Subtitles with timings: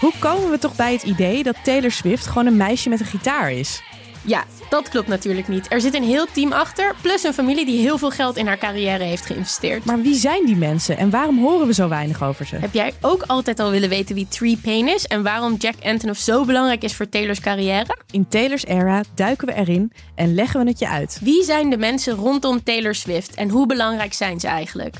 [0.00, 3.06] Hoe komen we toch bij het idee dat Taylor Swift gewoon een meisje met een
[3.06, 3.82] gitaar is?
[4.24, 5.72] Ja, dat klopt natuurlijk niet.
[5.72, 8.58] Er zit een heel team achter, plus een familie die heel veel geld in haar
[8.58, 9.84] carrière heeft geïnvesteerd.
[9.84, 12.56] Maar wie zijn die mensen en waarom horen we zo weinig over ze?
[12.56, 16.20] Heb jij ook altijd al willen weten wie Tree Payne is en waarom Jack Antonoff
[16.20, 17.96] zo belangrijk is voor Taylor's carrière?
[18.10, 21.18] In Taylor's era duiken we erin en leggen we het je uit.
[21.22, 24.96] Wie zijn de mensen rondom Taylor Swift en hoe belangrijk zijn ze eigenlijk?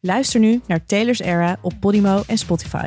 [0.00, 2.86] Luister nu naar Taylor's era op Podimo en Spotify.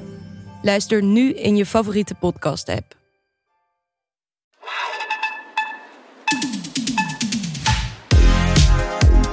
[0.63, 2.95] Luister nu in je favoriete podcast-app.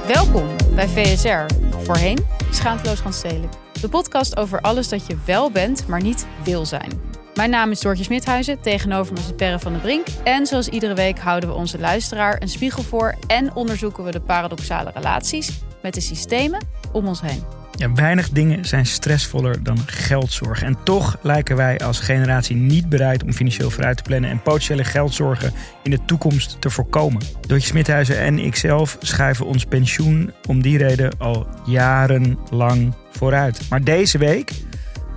[0.07, 2.17] Welkom bij VSR, voorheen
[2.51, 3.49] Schaamteloos gaan stelen.
[3.81, 7.01] De podcast over alles dat je wel bent, maar niet wil zijn.
[7.33, 10.07] Mijn naam is Doortje Smithuizen, tegenover me zit Perre van den Brink.
[10.23, 13.15] En zoals iedere week houden we onze luisteraar een spiegel voor...
[13.27, 17.58] en onderzoeken we de paradoxale relaties met de systemen om ons heen.
[17.79, 20.63] Ja, weinig dingen zijn stressvoller dan geldzorg.
[20.63, 24.83] En toch lijken wij als generatie niet bereid om financieel vooruit te plannen en potentiële
[24.83, 27.21] geldzorgen in de toekomst te voorkomen.
[27.47, 33.61] Doortje Smithuizen en ikzelf schuiven ons pensioen om die reden al jarenlang vooruit.
[33.69, 34.51] Maar deze week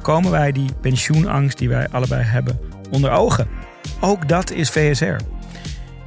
[0.03, 3.49] komen wij die pensioenangst die wij allebei hebben onder ogen.
[4.01, 5.17] Ook dat is VSR.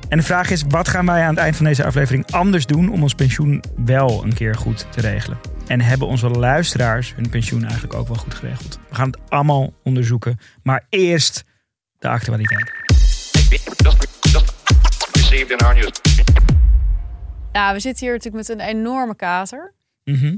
[0.09, 2.91] En de vraag is, wat gaan wij aan het eind van deze aflevering anders doen
[2.91, 5.54] om ons pensioen wel een keer goed te regelen?
[5.67, 8.79] En hebben onze luisteraars hun pensioen eigenlijk ook wel goed geregeld?
[8.89, 10.39] We gaan het allemaal onderzoeken.
[10.63, 11.43] Maar eerst
[11.99, 12.71] de actualiteit.
[17.51, 19.73] Ja, we zitten hier natuurlijk met een enorme kater.
[20.03, 20.35] Mhm.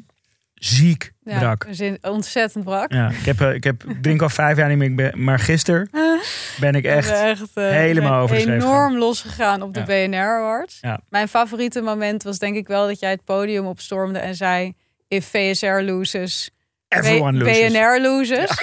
[0.53, 1.63] Ziek Ja, brak.
[1.63, 2.91] We zijn ontzettend brak.
[2.91, 5.89] Ja, ik, heb, eh, ik, heb, drink al vijf jaar niet meer, maar gisteren
[6.59, 7.09] ben ik echt...
[7.09, 10.07] echt eh, helemaal ben over de schreef enorm losgegaan op de Ja.
[10.07, 10.77] BNR Awards.
[10.81, 10.99] Ja.
[11.09, 14.73] Mijn favoriete moment was denk ik wel dat jij het podium opstormde en zei...
[15.07, 16.49] If VSR loses,
[16.87, 17.71] Everyone loses.
[17.71, 18.61] BNR loses.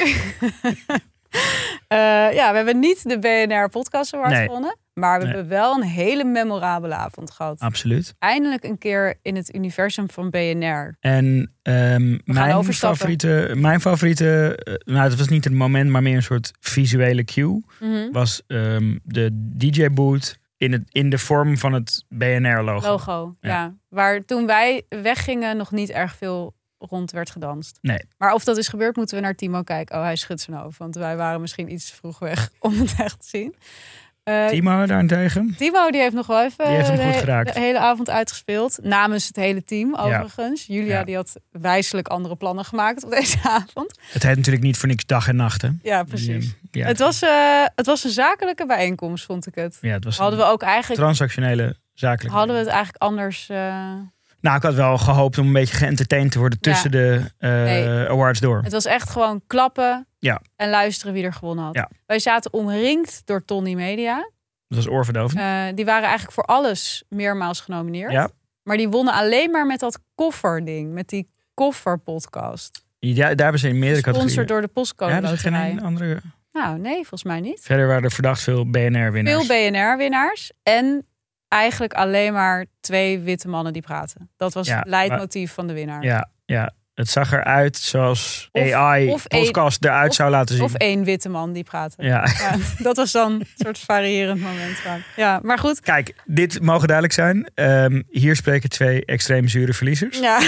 [1.89, 2.29] Ja.
[2.41, 4.47] ja, we hebben niet de BNR Podcast Award Nee.
[4.47, 4.79] gewonnen.
[4.95, 5.35] Maar we Nee.
[5.35, 7.61] hebben wel een hele memorabele avond gehad.
[7.61, 8.15] Absoluut.
[8.19, 10.97] Eindelijk een keer in het universum van BNR.
[11.01, 16.17] En ehm, mijn, favoriete, mijn favoriete, eh, nou het was niet het moment, maar meer
[16.17, 18.11] een soort visuele cue, Mhm.
[18.13, 22.89] was ehm, de DJ-boot in, het, in de vorm van het BNR-logo.
[22.89, 23.51] Logo, ja.
[23.51, 23.75] Ja.
[23.89, 27.79] Waar toen wij weggingen nog niet erg veel rond werd gedanst.
[27.81, 28.01] Nee.
[28.19, 29.97] Maar of dat is gebeurd, moeten we naar Timo kijken.
[29.97, 30.79] Oh, hij schudt zijn hoofd.
[30.79, 33.55] Want wij waren misschien iets vroeg weg om het echt te zien.
[34.25, 35.55] Eh, Timo daarentegen.
[35.59, 37.55] Timo die heeft nog wel even Die heeft hem de, goed geraakt.
[37.55, 38.79] de hele avond uitgespeeld.
[38.83, 40.67] Namens het hele team overigens.
[40.67, 41.05] Julia Ja.
[41.05, 43.99] die had wijselijk andere plannen gemaakt op deze avond.
[44.13, 45.69] Het heet natuurlijk niet voor niks dag en nacht, hè?
[45.83, 46.55] Ja, precies.
[46.71, 49.79] ja, Het, was, eh, het was een zakelijke bijeenkomst, vond ik het.
[49.81, 52.37] ja, het was Hadden we ook eigenlijk, transactionele zakelijke.
[52.37, 53.49] hadden we het eigenlijk anders...
[53.49, 53.57] eh,
[54.41, 58.09] Nou, ik had wel gehoopt om een beetje geëntertained te worden tussen de Nee.
[58.09, 58.61] awards door.
[58.63, 60.41] Het was echt gewoon klappen Ja.
[60.57, 61.75] en luisteren wie er gewonnen had.
[61.75, 61.91] Ja.
[62.07, 64.17] Wij zaten omringd door Tony Media.
[64.69, 65.41] Dat was oorverdovend.
[65.41, 68.13] Eh, die waren eigenlijk voor alles meermaals genomineerd.
[68.13, 68.29] Ja.
[68.63, 72.83] Maar die wonnen alleen maar met dat kofferding, met die kofferpodcast.
[72.99, 74.47] Ja, daar hebben ze in meerdere Gesponsord categorieën.
[74.47, 76.21] door de postcode Ja, hebben ze geen andere...
[76.53, 77.61] Nou, nee, volgens mij niet.
[77.61, 79.47] Verder waren er verdacht veel BNR-winnaars.
[79.47, 81.07] Veel BNR-winnaars en
[81.49, 84.31] eigenlijk alleen maar twee witte mannen die praten.
[84.37, 86.03] Dat was Ja, het leidmotief van de winnaar.
[86.03, 90.65] Ja, ja, het zag eruit zoals Of- AI of podcast eruit of- zou laten zien.
[90.65, 92.03] Of één witte man die praatte.
[92.03, 92.27] ja.
[92.39, 94.77] Ja, dat was dan een soort variërend moment.
[94.77, 95.01] van.
[95.17, 95.81] Ja, maar goed.
[95.81, 97.51] Kijk, dit mogen duidelijk zijn.
[97.55, 100.19] Ehm, hier spreken twee extreem zure verliezers.
[100.21, 100.39] Ja,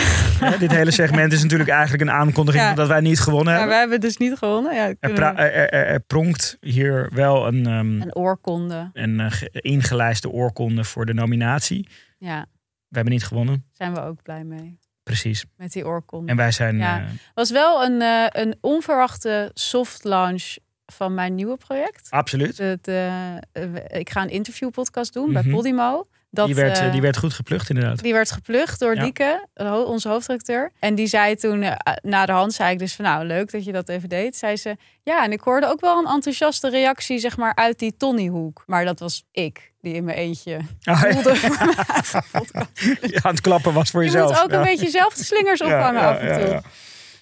[0.58, 2.74] dit hele segment is natuurlijk eigenlijk een aankondiging Ja.
[2.74, 3.70] dat wij niet gewonnen hebben.
[3.72, 4.74] we hebben dus niet gewonnen.
[4.74, 8.90] Ja, Er, er, er- er pronkt hier wel een, ehm, een oorkonde.
[8.92, 11.88] een ge- ingelijste oorkonde voor de nominatie.
[12.18, 12.46] Ja,
[12.88, 14.78] We hebben niet gewonnen, zijn we ook blij mee.
[15.06, 15.44] Precies.
[15.56, 16.30] Met die oorkonde.
[16.30, 16.76] En wij zijn...
[16.78, 16.98] Ja.
[16.98, 17.04] eh,
[17.34, 20.56] was wel een, eh, een onverwachte soft launch
[20.86, 22.06] van mijn nieuwe project.
[22.10, 22.56] absoluut.
[22.56, 23.10] De, de,
[23.52, 25.50] eh, ik ga een interviewpodcast doen bij Mhm.
[25.54, 26.06] Podimo.
[26.30, 28.02] Dat, die, werd, die werd goed geplucht inderdaad.
[28.02, 29.02] Die werd geplucht door Ja.
[29.02, 29.46] Dieke,
[29.86, 30.72] onze hoofdredacteur.
[30.78, 31.64] En die zei toen,
[32.02, 34.36] na de hand zei ik dus van nou, leuk dat je dat even deed.
[34.36, 37.96] Zei ze, ja, en ik hoorde ook wel een enthousiaste reactie, zeg maar, uit die
[37.96, 38.62] Tonyhoek.
[38.66, 41.12] Maar dat was ik, die in mijn eentje Ah, ja.
[41.12, 42.70] voelde voor mijn eigen podcast.
[43.00, 44.30] Ja, aan het klappen was voor Je jezelf.
[44.32, 44.56] moet ook Ja.
[44.56, 46.62] een beetje zelf de slingers ophangen af en toe.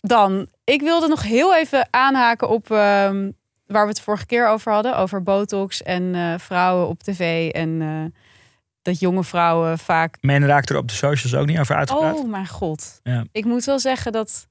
[0.01, 3.31] Dan, ik wilde nog heel even aanhaken op ehm,
[3.67, 4.97] waar we het vorige keer over hadden.
[4.97, 7.51] Over botox en eh, vrouwen op tv.
[7.51, 8.21] En eh,
[8.83, 10.17] dat jonge vrouwen vaak...
[10.21, 12.15] Men raakt er op de socials ook niet over uitgepraat.
[12.15, 13.01] Oh mijn god.
[13.03, 13.25] Ja.
[13.33, 14.49] Ik moet wel zeggen dat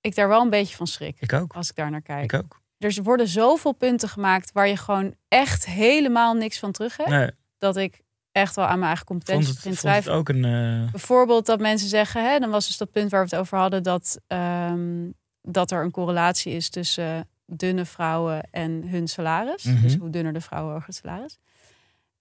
[0.00, 1.16] ik daar wel een beetje van schrik.
[1.20, 1.52] Ik ook.
[1.54, 2.32] Als ik daar naar kijk.
[2.32, 2.60] Ik ook.
[2.78, 7.08] Er worden zoveel punten gemaakt waar je gewoon echt helemaal niks van terug hebt.
[7.10, 8.00] Nee, Dat ik
[8.32, 10.18] echt wel aan mijn eigen competenties het, begin vond het twijfelen.
[10.18, 10.84] ook een...
[10.84, 13.58] eh, Bijvoorbeeld dat mensen zeggen, hè, dan was dus dat punt waar we het over
[13.58, 15.10] hadden, dat, ehm,
[15.42, 19.62] dat er een correlatie is tussen dunne vrouwen en hun salaris.
[19.62, 19.82] Mhm.
[19.82, 21.38] Dus hoe dunner de vrouwen, hoger het salaris.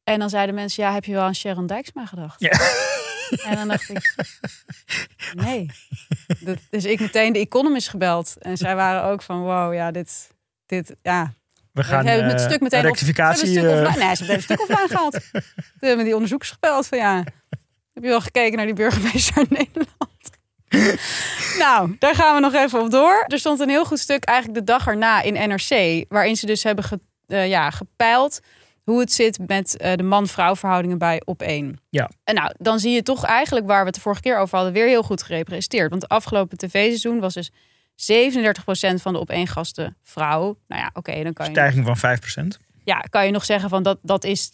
[0.03, 2.39] En dan zeiden mensen, ja, heb je wel aan Sharon Dijksma gedacht?
[2.41, 2.51] Ja.
[3.45, 4.15] En dan dacht ik,
[5.45, 5.69] nee.
[6.39, 8.35] Dat, dus ik meteen de Economist gebeld.
[8.39, 10.31] En zij waren ook van, wow, ja, dit,
[10.65, 11.33] dit ja,
[11.75, 13.47] we gaan hebben het eh, stuk meteen een op- rectificatie...
[13.47, 14.03] ze hebben een eh, stuk.
[14.03, 15.19] Nee, ze hebben een stuk offline gehaald.
[15.31, 17.15] Toen hebben die onderzoekers gebeld van ja.
[17.93, 19.93] Heb je wel gekeken naar die burgemeester in Nederland?
[21.65, 23.25] nou, daar gaan we nog even op door.
[23.27, 26.05] Er stond een heel goed stuk eigenlijk de dag erna in NRC.
[26.09, 28.39] Waarin ze dus hebben ge, eh, ja, gepeild
[28.83, 31.79] hoe het zit met de man-vrouw verhoudingen bij op één.
[31.89, 32.09] Ja.
[32.23, 34.73] En nou, dan zie je toch eigenlijk waar we het de vorige keer over hadden...
[34.73, 35.89] weer heel goed gerepresenteerd.
[35.89, 37.51] Want het afgelopen tv-seizoen was dus
[37.95, 40.57] 37% van de op één gasten vrouw.
[40.67, 42.17] Nou ja, oké, dan kan je stijging van
[42.55, 42.57] 5%.
[42.83, 44.51] ja, kan je nog zeggen van dat, dat is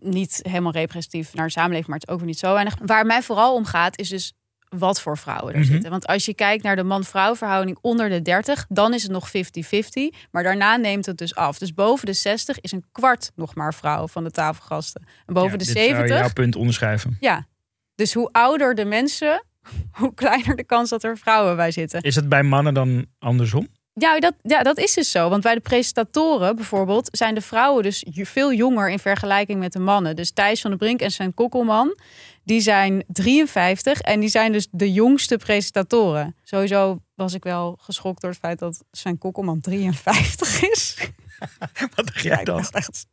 [0.00, 2.74] niet helemaal representatief naar de samenleving, maar het is ook weer niet zo weinig.
[2.84, 4.32] Waar mij vooral om gaat, is dus
[4.68, 5.68] wat voor vrouwen er Mhm.
[5.72, 5.90] zitten.
[5.90, 9.28] Want als je kijkt naar de man-vrouw verhouding onder de 30, dan is het nog
[9.30, 10.10] 50-50.
[10.30, 11.58] Maar daarna neemt het dus af.
[11.58, 15.02] Dus boven de 60 is een kwart nog maar vrouw van de tafelgasten.
[15.26, 17.16] En boven Ja, de dit zou 70, jouw punt onderschrijven.
[17.20, 17.46] ja.
[17.94, 19.44] Dus hoe ouder de mensen,
[20.00, 22.00] hoe kleiner de kans dat er vrouwen bij zitten.
[22.02, 23.68] Is het bij mannen dan andersom?
[23.94, 25.28] Ja dat, ja, dat is dus zo.
[25.28, 29.78] Want bij de presentatoren bijvoorbeeld zijn de vrouwen dus veel jonger in vergelijking met de
[29.78, 30.16] mannen.
[30.16, 31.96] Dus Thijs van den Brink en Sven Kokkelman,
[32.44, 36.36] die zijn 53 en die zijn dus de jongste presentatoren.
[36.42, 40.96] Sowieso was ik wel geschokt door het feit dat Sven Kokkelman 53 is.
[41.94, 42.56] Wat dacht Ja, jij ik dan?
[42.56, 43.06] dacht echt,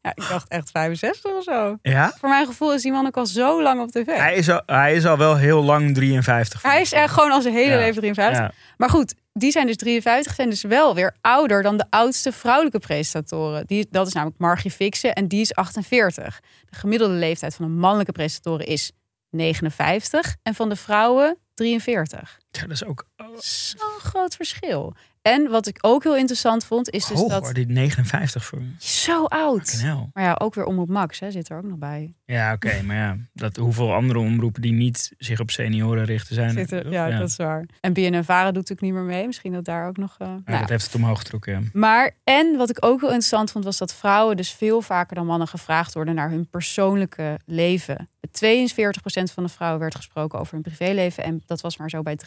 [0.00, 1.76] ja, ik dacht echt 65 of zo.
[1.82, 2.12] Ja?
[2.18, 4.06] Voor mijn gevoel is die man ook al zo lang op tv.
[4.06, 6.62] Hij is, al, hij is al wel heel lang 53.
[6.62, 7.76] Hij is echt gewoon al zijn hele Ja.
[7.78, 8.38] leven 53.
[8.38, 8.52] Ja.
[8.76, 12.78] Maar goed, die zijn dus 53, zijn dus wel weer ouder dan de oudste vrouwelijke
[12.78, 13.66] presentatoren.
[13.66, 16.40] Die, dat is namelijk Margie Fixen en die is 48.
[16.70, 18.92] De gemiddelde leeftijd van een mannelijke presentatoren is
[19.30, 22.38] 59 en van de vrouwen 43.
[22.50, 23.04] Ja, dat is ook
[23.38, 24.94] Zo'n groot verschil.
[25.22, 27.42] En wat ik ook heel interessant vond, is dus hoog dat...
[27.42, 29.80] hoor, die 59 voor Zo oud.
[30.12, 32.14] Maar ja, ook weer Omroep Max hè, zit er ook nog bij.
[32.30, 36.50] Ja, oké, maar ja, dat, hoeveel andere omroepen die niet zich op senioren richten zijn.
[36.50, 36.92] Zit er, toch?
[36.92, 37.66] ja, dat is waar.
[37.80, 39.26] En BNN-Vara doet natuurlijk niet meer mee.
[39.26, 40.14] Misschien dat daar ook nog...
[40.18, 41.52] eh, Ja, nou, dat heeft het omhoog getrokken.
[41.52, 41.60] Ja.
[41.72, 45.26] Maar, en wat ik ook heel interessant vond, was dat vrouwen dus veel vaker dan
[45.26, 48.08] mannen gevraagd worden naar hun persoonlijke leven.
[48.20, 48.42] Met
[49.30, 51.24] 42% van de vrouwen werd gesproken over hun privéleven.
[51.24, 52.20] En dat was maar zo bij 23%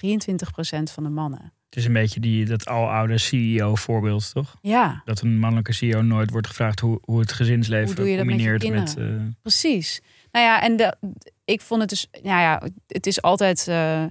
[0.83, 1.53] van de mannen.
[1.69, 4.55] Het is een beetje die, dat aloude CEO-voorbeeld, toch?
[4.61, 8.17] Ja, Dat een mannelijke CEO nooit wordt gevraagd hoe, hoe het gezinsleven Hoe doe je
[8.17, 8.97] dat met je combineert met.
[8.97, 9.92] eh, precies.
[10.33, 10.95] Nou ja, en de,
[11.45, 14.03] ik vond het dus, nou ja, het is altijd eh,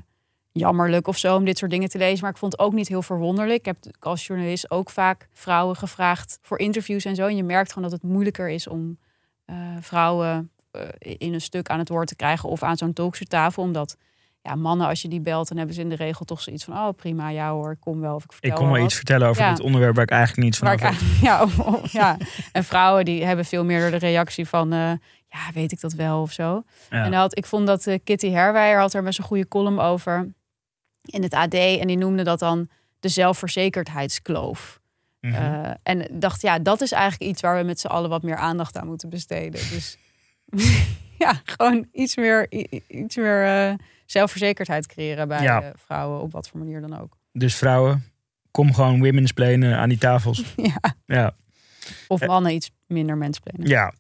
[0.52, 2.20] jammerlijk of zo om dit soort dingen te lezen.
[2.20, 3.58] Maar ik vond het ook niet heel verwonderlijk.
[3.58, 7.26] Ik heb als journalist ook vaak vrouwen gevraagd voor interviews en zo.
[7.26, 8.98] En je merkt gewoon dat het moeilijker is om
[9.44, 13.62] eh, vrouwen eh, in een stuk aan het woord te krijgen of aan zo'n talkshowtafel.
[13.62, 13.96] Omdat
[14.42, 16.74] ja, mannen, als je die belt, dan hebben ze in de regel toch zoiets van:
[16.74, 18.14] oh prima, ja hoor, ik kom wel.
[18.14, 19.50] Of ik vertel ik kon wel iets vertellen over Ja.
[19.50, 20.80] dit onderwerp waar ik eigenlijk niets van weet.
[20.80, 22.16] eigenlijk- ja, oh, ja,
[22.52, 25.00] en vrouwen die hebben veel meer de reactie van:
[25.32, 26.62] ja, weet ik dat wel of zo.
[26.90, 27.04] Ja.
[27.04, 29.80] En dan had, ik vond dat eh, Kitty Herwijer had er best een goede column
[29.80, 30.32] over
[31.04, 31.54] in het AD.
[31.54, 32.68] En die noemde dat dan
[33.00, 34.80] de zelfverzekerdheidskloof.
[35.20, 35.34] Mhm.
[35.34, 38.36] Eh, en dacht, ja, dat is eigenlijk iets waar we met z'n allen wat meer
[38.36, 39.60] aandacht aan moeten besteden.
[39.70, 39.96] Dus
[41.18, 42.46] ja, gewoon iets meer,
[42.88, 43.74] iets meer eh,
[44.06, 45.72] zelfverzekerdheid creëren bij Ja.
[45.76, 47.16] vrouwen, op wat voor manier dan ook.
[47.32, 48.04] Dus vrouwen,
[48.50, 50.54] kom gewoon women's planen aan die tafels.
[50.56, 50.94] ja.
[51.06, 51.34] ja.
[52.08, 53.66] Of mannen iets minder mensplenen.
[53.68, 53.92] ja,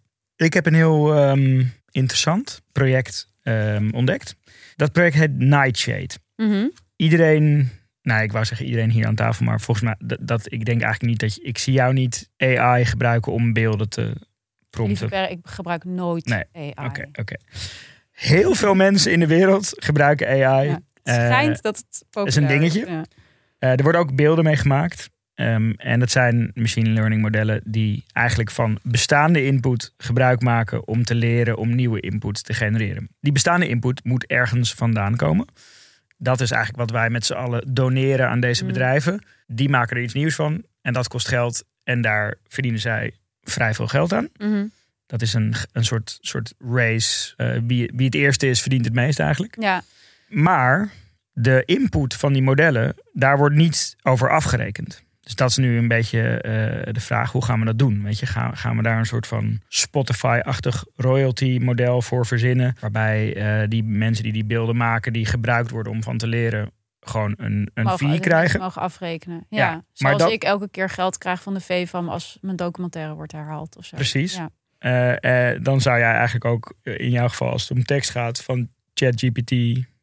[0.44, 4.36] ik heb een heel ehm, interessant project ehm, ontdekt.
[4.76, 6.10] Dat project heet Nightshade.
[6.36, 6.66] Mhm.
[6.96, 7.70] Iedereen,
[8.02, 10.80] nou ik wou zeggen iedereen hier aan tafel, maar volgens mij dat, dat ik denk
[10.82, 14.14] eigenlijk niet dat je, ik zie jou niet AI gebruiken om beelden te
[14.70, 15.30] prompten.
[15.30, 16.44] Ik gebruik nooit Nee,
[16.74, 16.88] AI.
[16.88, 17.34] Oké, oké.
[18.10, 20.66] Heel veel mensen in de wereld gebruiken AI.
[20.68, 22.86] Ja, het Eh, schijnt dat het populair dingetje.
[22.86, 23.04] Ja.
[23.58, 25.10] Eh, er worden ook beelden mee gemaakt.
[25.42, 31.04] Ehm, en dat zijn machine learning modellen die eigenlijk van bestaande input gebruik maken om
[31.04, 33.08] te leren om nieuwe input te genereren.
[33.20, 35.46] Die bestaande input moet ergens vandaan komen.
[36.18, 38.68] Dat is eigenlijk wat wij met z'n allen doneren aan deze Mm.
[38.68, 39.24] bedrijven.
[39.46, 41.64] Die maken er iets nieuws van en dat kost geld.
[41.84, 44.28] En daar verdienen zij vrij veel geld aan.
[44.36, 44.64] Mhm.
[45.06, 47.34] Dat is een, een soort, soort race.
[47.36, 49.56] Eh, wie, wie het eerste is, verdient het meest eigenlijk.
[49.60, 49.82] ja.
[50.28, 50.90] Maar
[51.32, 55.02] de input van die modellen, daar wordt niet over afgerekend.
[55.24, 58.02] Dus dat is nu een beetje eh, de vraag, hoe gaan we dat doen?
[58.02, 62.76] Weet je, gaan, gaan we daar een soort van Spotify-achtig royalty model voor verzinnen?
[62.80, 66.70] Waarbij eh, die mensen die die beelden maken, die gebruikt worden om van te leren,
[67.00, 68.60] gewoon een, een mogen, fee krijgen.
[68.60, 69.46] mogen afrekenen.
[69.48, 73.32] Ja, zoals dat- ik elke keer geld krijg van de VFAM als mijn documentaire wordt
[73.32, 73.96] herhaald of zo.
[73.96, 74.34] Precies.
[74.36, 74.50] Ja.
[75.18, 78.68] Eh, dan zou jij eigenlijk ook in jouw geval, als het om tekst gaat, van
[78.94, 79.54] ChatGPT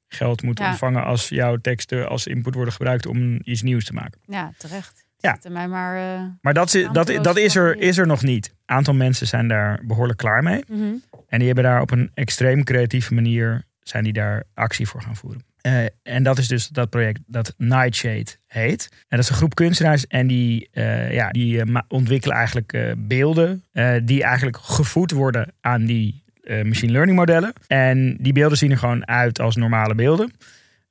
[0.07, 0.69] geld moeten Ja.
[0.71, 4.19] ontvangen als jouw teksten als input worden gebruikt om iets nieuws te maken.
[4.27, 5.07] ja, terecht.
[5.21, 5.31] Ja.
[5.31, 5.95] Zitten mij maar...
[6.15, 6.87] eh, Maar dat, is-
[7.21, 8.47] dat, is, er, is er nog niet.
[8.65, 10.63] Een aantal mensen zijn daar behoorlijk klaar mee.
[10.67, 10.83] mhm.
[11.27, 15.15] En die hebben daar op een extreem creatieve manier zijn die daar actie voor gaan
[15.15, 15.43] voeren.
[15.61, 18.87] Eh, en dat is dus dat project dat Nightshade heet.
[18.91, 23.63] En dat is een groep kunstenaars en die, eh, ja, die ontwikkelen eigenlijk beelden
[24.03, 26.23] die eigenlijk gevoed worden aan die
[26.63, 27.53] machine learning modellen.
[27.67, 30.31] En die beelden zien er gewoon uit als normale beelden.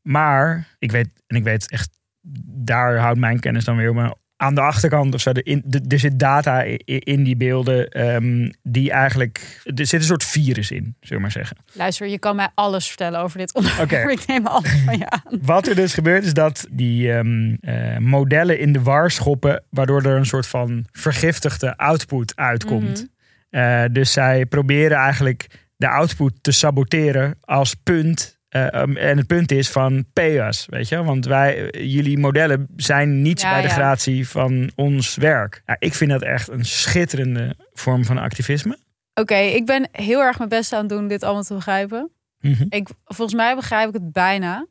[0.03, 1.98] Maar ik weet, en ik weet echt,
[2.45, 3.95] daar houdt mijn kennis dan weer op.
[3.95, 7.91] Maar aan de achterkant of zo, er, in, de- er zit data in die beelden
[8.21, 11.57] die die eigenlijk, er zit een soort virus in, zullen we maar zeggen.
[11.73, 13.93] Luister, je kan mij alles vertellen over dit onderwerp.
[13.93, 14.11] Oké.
[14.21, 15.23] Ik neem alles van je aan.
[15.43, 20.03] Wat er dus gebeurt is dat die ehm, eh, modellen in de war schoppen, waardoor
[20.03, 23.07] er een soort van vergiftigde output uitkomt.
[23.51, 28.38] Eh, dus zij proberen eigenlijk de output te saboteren als punt.
[28.49, 31.05] Eh, um, en het punt is van pay us, weet je?
[31.05, 33.75] Want wij, jullie modellen zijn niet Ja, bij de ja.
[33.75, 35.63] gratie van ons werk.
[35.67, 38.79] Ja, ik vind dat echt een schitterende vorm van activisme.
[39.15, 42.11] Oké, ik ben heel erg mijn best aan het doen dit allemaal te begrijpen.
[42.41, 42.65] Mhm.
[42.69, 44.67] Ik, volgens mij begrijp ik het bijna.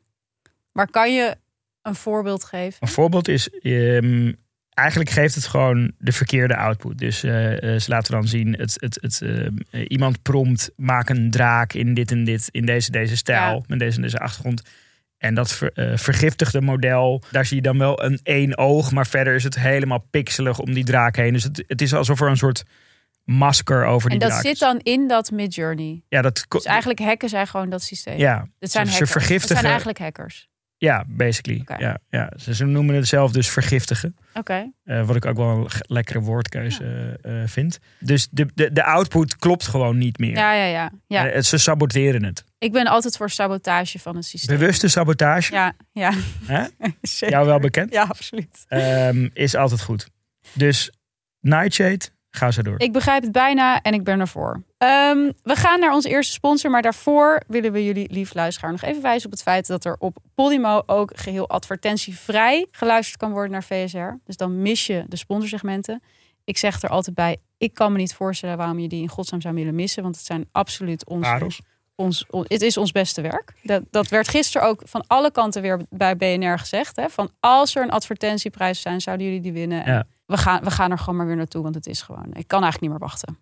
[0.72, 1.36] Maar kan je
[1.82, 2.76] een voorbeeld geven?
[2.80, 4.32] Een voorbeeld is, ehm,
[4.78, 6.98] eigenlijk geeft het gewoon de verkeerde output.
[6.98, 9.22] Dus eh, eh, ze laten dan zien, het, het, het,
[9.70, 13.62] eh, iemand prompt, maak een draak in dit en dit, in deze, deze stijl, Ja.
[13.66, 14.62] met deze en deze achtergrond.
[15.18, 19.34] En dat ver, vergiftigde model, daar zie je dan wel een één oog, maar verder
[19.34, 21.32] is het helemaal pixelig om die draak heen.
[21.32, 22.64] Dus het, het is alsof er een soort
[23.24, 24.58] masker over En die dat draak zit is.
[24.58, 26.02] dan in dat Midjourney.
[26.08, 28.18] Ja, dat Dus eigenlijk hacken zij gewoon dat systeem.
[28.18, 28.98] ja, Dit zijn ze hackers.
[29.12, 30.48] Het vergiftigen- zijn eigenlijk hackers.
[30.78, 31.64] Ja, basically.
[31.78, 32.32] Ja, ja.
[32.36, 34.16] Ze, ze noemen het zelf dus vergiftigen.
[34.34, 34.72] Oké.
[34.84, 37.78] Eh, wat ik ook wel een lekkere woordkeuze eh, eh, vind.
[38.00, 40.36] Dus de, de, de output klopt gewoon niet meer.
[40.36, 40.90] Ja, ja, ja.
[41.06, 41.42] ja.
[41.42, 42.44] Ze saboteren het.
[42.58, 44.58] Ik ben altijd voor sabotage van het systeem.
[44.58, 46.12] Bewuste sabotage, Ja, ja.
[47.02, 47.30] Zeker.
[47.30, 48.64] jou wel bekend, Ja, absoluut.
[48.68, 50.08] ehm, is altijd goed.
[50.52, 50.90] Dus
[51.40, 52.80] Nightshade, ga zo door.
[52.80, 54.62] Ik begrijp het bijna en ik ben ervoor.
[54.78, 58.82] Ehm, we gaan naar onze eerste sponsor, maar daarvoor willen we jullie, lief luisteraar, nog
[58.82, 63.50] even wijzen op het feit dat er op Podimo ook geheel advertentievrij geluisterd kan worden
[63.50, 64.14] naar VSR.
[64.24, 66.02] Dus dan mis je de sponsorsegmenten.
[66.44, 69.40] Ik zeg er altijd bij, ik kan me niet voorstellen waarom je die in godsnaam
[69.40, 71.30] zou willen missen, want het zijn absoluut onze,
[71.94, 73.52] ons, on- het is ons beste werk.
[73.62, 76.96] Dat, dat werd gisteren ook van alle kanten weer bij BNR gezegd.
[76.96, 77.08] Hè?
[77.08, 79.84] Van als er een advertentieprijs zijn, zouden jullie die winnen.
[79.84, 80.04] En Ja.
[80.28, 82.26] We, gaan, we gaan er gewoon maar weer naartoe, want het is gewoon.
[82.32, 83.38] Ik kan eigenlijk niet meer wachten.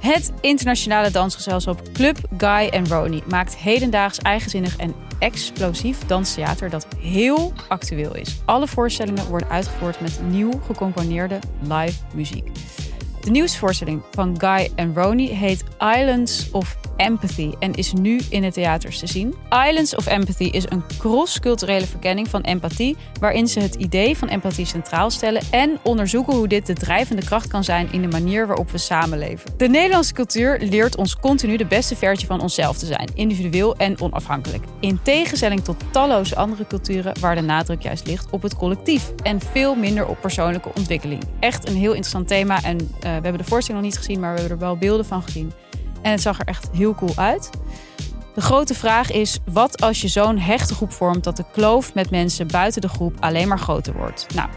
[0.00, 7.52] Het internationale dansgezelschap Club Guy and Roni maakt hedendaags eigenzinnig en explosief danstheater dat heel
[7.68, 8.40] actueel is.
[8.44, 12.50] Alle voorstellingen worden uitgevoerd met nieuw gecomponeerde live muziek.
[13.20, 18.42] De nieuwste voorstelling van Guy en Roni heet Islands of Empathy en is nu in
[18.42, 19.34] de theaters te zien.
[19.68, 24.66] Islands of Empathy is een cross-culturele verkenning van empathie, waarin ze het idee van empathie
[24.66, 28.70] centraal stellen en onderzoeken hoe dit de drijvende kracht kan zijn in de manier waarop
[28.70, 29.50] we samenleven.
[29.56, 34.00] De Nederlandse cultuur leert ons continu de beste versie van onszelf te zijn, individueel en
[34.00, 34.64] onafhankelijk.
[34.80, 39.40] In tegenstelling tot talloze andere culturen waar de nadruk juist ligt op het collectief en
[39.40, 41.22] veel minder op persoonlijke ontwikkeling.
[41.40, 44.34] Echt een heel interessant thema en eh, we hebben de voorstelling nog niet gezien, maar
[44.34, 45.52] we hebben er wel beelden van gezien.
[46.08, 47.50] En het zag er echt heel cool uit.
[48.34, 52.10] De grote vraag is: wat als je zo'n hechte groep vormt dat de kloof met
[52.10, 54.26] mensen buiten de groep alleen maar groter wordt?
[54.34, 54.48] Nou,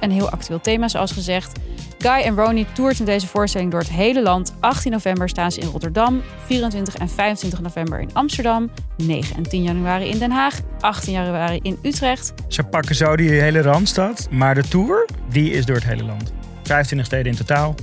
[0.00, 1.58] een heel actueel thema, zoals gezegd.
[1.98, 4.54] Guy en Roni toert in deze voorstelling door het hele land.
[4.60, 9.62] 18 november staan ze in Rotterdam, 24 en 25 november in Amsterdam, 9 en 10
[9.62, 12.32] januari in Den Haag, 18 januari in Utrecht.
[12.48, 16.32] Ze pakken zo die hele Randstad, maar de tour, die is door het hele land.
[16.62, 17.74] 25 steden in totaal.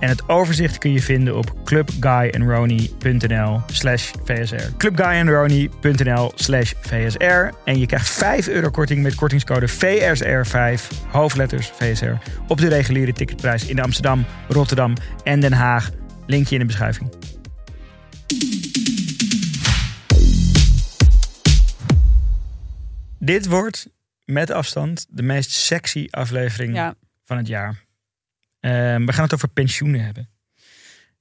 [0.00, 4.76] En het overzicht kun je vinden op clubguyandrony.nl slash VSR.
[4.76, 7.48] clubguyandrony.nl slash VSR.
[7.64, 12.12] En je krijgt 5 euro korting met kortingscode VSR5, hoofdletters VSR,
[12.48, 15.90] op de reguliere ticketprijs in Amsterdam, Rotterdam en Den Haag.
[16.26, 17.10] Linkje in de beschrijving.
[23.18, 23.88] Dit wordt
[24.24, 27.88] met afstand de meest sexy aflevering Ja, van het jaar.
[28.60, 30.28] Ehm, we gaan het over pensioenen hebben.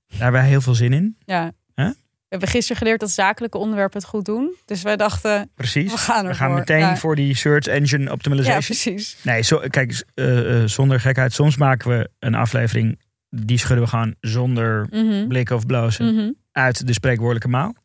[0.07, 1.17] Daar hebben wij heel veel zin in.
[1.25, 1.51] ja.
[1.75, 1.87] Huh?
[1.87, 4.55] We hebben gisteren geleerd dat zakelijke onderwerpen het goed doen.
[4.65, 5.91] Dus wij dachten, Precies.
[5.91, 6.97] we gaan We gaan meteen Ja.
[6.97, 8.61] voor die search engine Ja, optimization.
[8.63, 9.17] precies.
[9.23, 11.33] nee, zo, kijk, eh, eh, zonder gekheid.
[11.33, 15.27] Soms maken we een aflevering, die schudden we gewoon zonder Mhm.
[15.27, 16.31] blikken of blozen Mhm.
[16.51, 17.75] uit de spreekwoordelijke maal.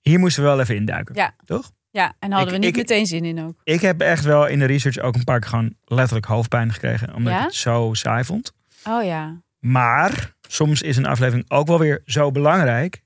[0.00, 1.14] Hier moesten we wel even induiken.
[1.14, 1.34] Ja.
[1.44, 1.70] Toch?
[1.90, 3.60] Ja, en hadden Ik- we niet ik- meteen zin in ook.
[3.64, 7.14] Ik heb echt wel in de research ook een paar keer gewoon letterlijk hoofdpijn gekregen.
[7.14, 7.38] Omdat Ja?
[7.38, 8.52] ik het zo saai vond.
[8.84, 9.42] Oh ja.
[9.58, 13.02] Maar soms is een aflevering ook wel weer zo belangrijk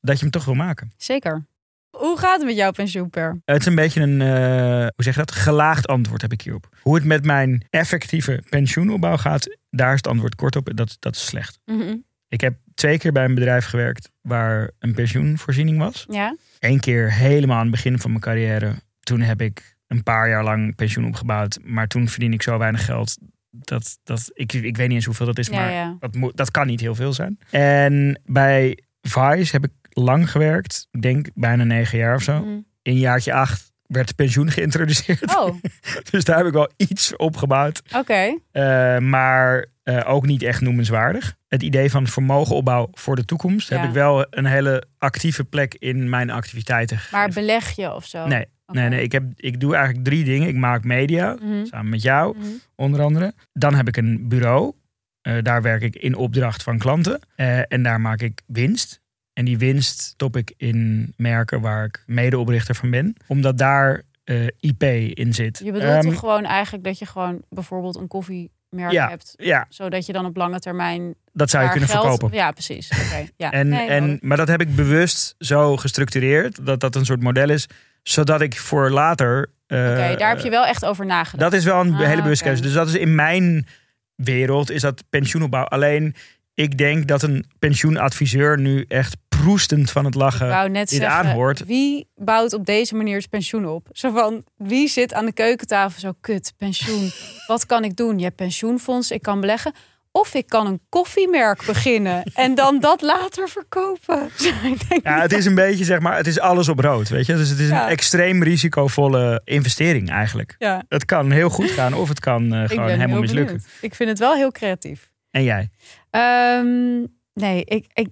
[0.00, 0.92] dat je hem toch wil maken.
[0.96, 1.46] Zeker.
[1.90, 3.40] Hoe gaat het met jouw pensioenper?
[3.44, 5.32] Het is een beetje een, eh, hoe zeg je dat?
[5.32, 6.68] Gelaagd antwoord heb ik hierop.
[6.82, 10.70] Hoe het met mijn effectieve pensioenopbouw gaat, daar is het antwoord kort op.
[10.74, 11.58] Dat, dat is slecht.
[11.64, 11.96] Mhm.
[12.28, 16.04] Ik heb twee keer bij een bedrijf gewerkt waar een pensioenvoorziening was.
[16.08, 16.36] Ja?
[16.58, 18.74] Eén keer helemaal aan het begin van mijn carrière.
[19.00, 21.58] Toen heb ik een paar jaar lang pensioen opgebouwd.
[21.62, 23.18] Maar toen verdien ik zo weinig geld.
[23.50, 25.96] Dat, dat, ik, ik weet niet eens hoeveel dat is, maar ja.
[25.98, 27.38] Dat, moet, dat kan niet heel veel zijn.
[27.50, 30.86] En bij Vice heb ik lang gewerkt.
[30.90, 32.40] Ik denk bijna negen jaar of zo.
[32.40, 32.58] Mhm.
[32.82, 35.36] In jaartje acht werd pensioen geïntroduceerd.
[35.36, 35.54] Oh,
[36.10, 37.82] Dus daar heb ik wel iets opgebouwd.
[37.96, 38.38] oké.
[38.50, 41.34] Eh, maar eh, ook niet echt noemenswaardig.
[41.48, 43.76] Het idee van vermogenopbouw voor de toekomst Ja.
[43.76, 47.00] heb ik wel een hele actieve plek in mijn activiteiten.
[47.10, 48.26] Maar beleg je of zo?
[48.26, 49.02] Nee, Nee, nee.
[49.02, 50.48] Ik, heb, ik doe eigenlijk drie dingen.
[50.48, 51.64] Ik maak media, Mhm.
[51.64, 52.46] samen met jou Mhm.
[52.74, 53.32] onder andere.
[53.52, 54.72] Dan heb ik een bureau.
[55.20, 57.20] Eh, daar werk ik in opdracht van klanten.
[57.34, 59.00] Eh, en daar maak ik winst.
[59.32, 63.14] En die winst top ik in merken waar ik medeoprichter van ben.
[63.26, 64.82] Omdat daar eh, IP
[65.18, 65.58] in zit.
[65.58, 69.08] Je bedoelt Ehm, toch gewoon eigenlijk dat je gewoon bijvoorbeeld een koffiemerk Ja.
[69.08, 72.02] hebt, Ja, zodat je dan op lange termijn dat zou je kunnen geld...
[72.06, 72.36] verkopen.
[72.36, 72.90] Ja, precies.
[73.04, 73.26] Oké.
[73.36, 73.50] Ja.
[73.60, 76.66] En, Nee, en, maar dat heb ik bewust zo gestructureerd.
[76.66, 77.66] Dat dat een soort model is.
[78.02, 79.50] Zodat ik voor later...
[79.66, 81.50] eh, Oké, daar heb je wel echt over nagedacht.
[81.50, 82.62] Dat is wel een Ah, hele bewuste keuze.
[82.62, 83.66] Dus dat is in mijn
[84.14, 85.64] wereld is dat pensioenopbouw.
[85.64, 86.14] Alleen
[86.54, 90.98] ik denk dat een pensioenadviseur nu echt proestend van het Ik lachen wou net dit
[90.98, 91.64] zeggen, aanhoort.
[91.64, 93.88] wie bouwt op deze manier het pensioen op?
[93.92, 97.10] Zo van, wie zit aan de keukentafel zo, kut, pensioen.
[97.46, 98.18] Wat kan ik doen?
[98.18, 99.72] Je hebt pensioenfonds, ik kan beleggen.
[100.12, 104.28] Of ik kan een koffiemerk beginnen en dan dat later verkopen.
[105.02, 107.34] Ja, het is een beetje zeg maar, het is alles op rood, weet je.
[107.34, 107.82] Dus het is Ja.
[107.82, 110.54] een extreem risicovolle investering eigenlijk.
[110.58, 113.56] ja, Het kan heel goed gaan of het kan eh, gewoon helemaal mislukken.
[113.56, 113.72] benieuwd.
[113.80, 115.10] Ik vind het wel heel creatief.
[115.30, 115.70] En jij?
[116.10, 116.98] Ehm,
[117.34, 118.08] nee, ik, ik,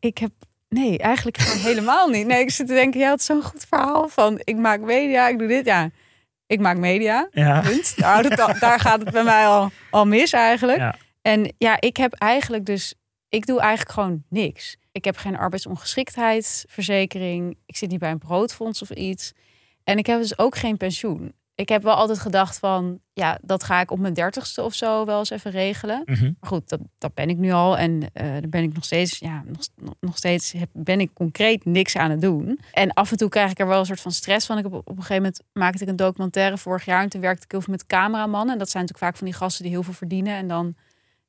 [0.00, 0.30] ik heb.
[0.68, 1.36] Nee, eigenlijk
[1.68, 2.26] helemaal niet.
[2.26, 5.38] Nee, ik zit te denken, jij had zo'n goed verhaal van ik maak media, ik
[5.38, 5.64] doe dit.
[5.64, 5.90] Ja,
[6.46, 7.28] ik maak media.
[7.30, 7.60] Ja.
[7.60, 7.92] Punt.
[7.96, 10.78] Daar, al- daar gaat het bij mij al, al mis eigenlijk.
[10.78, 10.94] Ja.
[11.22, 12.94] En ja, ik heb eigenlijk dus,
[13.28, 14.76] ik doe eigenlijk gewoon niks.
[14.92, 17.56] Ik heb geen arbeidsongeschiktheidsverzekering.
[17.66, 19.32] Ik zit niet bij een broodfonds of iets.
[19.84, 21.32] En ik heb dus ook geen pensioen.
[21.54, 25.04] Ik heb wel altijd gedacht van, ja, dat ga ik op mijn dertigste of zo
[25.04, 26.02] wel eens even regelen.
[26.04, 26.24] Mhm.
[26.40, 27.78] Maar goed, dat, dat ben ik nu al.
[27.78, 29.60] En eh daar ben ik nog steeds, ja, nog,
[30.00, 32.60] nog- steeds heb, ben ik concreet niks aan het doen.
[32.72, 34.58] En af en toe krijg ik er wel een soort van stress van.
[34.58, 37.02] Ik heb op, op een gegeven moment maakte ik een documentaire vorig jaar.
[37.02, 38.52] En toen werkte ik heel veel met cameramannen.
[38.52, 40.36] En dat zijn natuurlijk vaak van die gasten die heel veel verdienen.
[40.36, 40.74] En dan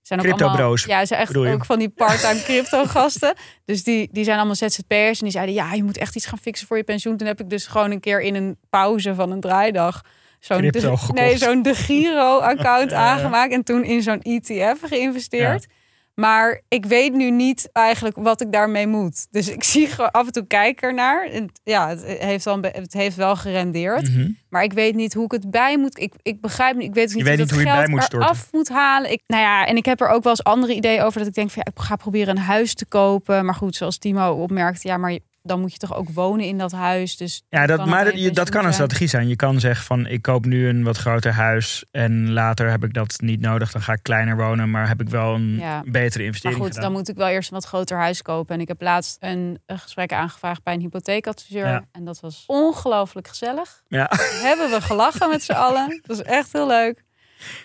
[0.07, 0.77] zijn ook allemaal...
[0.85, 3.33] Ja, ze zijn echt ook van die part-time crypto-gasten.
[3.65, 5.19] Dus die, die zijn allemaal ZZP'ers.
[5.19, 7.17] En die zeiden, ja, je moet echt iets gaan fixen voor je pensioen.
[7.17, 10.01] Toen heb ik dus gewoon een keer in een pauze van een draaidag...
[10.39, 13.11] Zo'n Crypto de, nee, zo'n de Giro-account Ja, ja.
[13.11, 13.53] aangemaakt.
[13.53, 15.67] En toen in zo'n ETF geïnvesteerd.
[16.15, 19.27] Maar ik weet nu niet eigenlijk wat ik daarmee moet.
[19.31, 21.29] Dus ik zie af en toe kijk ernaar.
[21.63, 24.09] Ja, het heeft, dan, het heeft wel gerendeerd.
[24.09, 24.29] Mhm.
[24.49, 25.99] Maar ik weet niet hoe ik het bij moet.
[25.99, 26.87] Ik, ik begrijp niet.
[26.87, 29.11] Ik weet niet, weet hoe niet dat hoe je het geld moet af moet halen.
[29.11, 31.19] Ik, nou ja, en ik heb er ook wel eens andere ideeën over.
[31.19, 33.45] Dat ik denk van ja, ik ga proberen een huis te kopen.
[33.45, 36.57] Maar goed, zoals Timo opmerkt, ja, maar je- dan moet je toch ook wonen in
[36.57, 37.17] dat huis.
[37.17, 39.27] Dus Ja, dat, kan maar dat, je- dat kan een strategie zijn.
[39.27, 42.93] Je kan zeggen van ik koop nu een wat groter huis en later heb ik
[42.93, 43.71] dat niet nodig.
[43.71, 45.81] Dan ga ik kleiner wonen, maar heb ik wel een Ja.
[45.85, 46.83] betere Maar investering goed, gedaan.
[46.83, 48.55] dan moet ik wel eerst een wat groter huis kopen.
[48.55, 51.67] En ik heb laatst een, een gesprek aangevraagd bij een hypotheekadviseur.
[51.67, 51.85] Ja.
[51.91, 53.83] En dat was ongelooflijk gezellig.
[53.87, 54.09] Ja,
[54.41, 55.87] Hebben we gelachen met z'n allen.
[56.05, 57.03] Dat was echt heel leuk.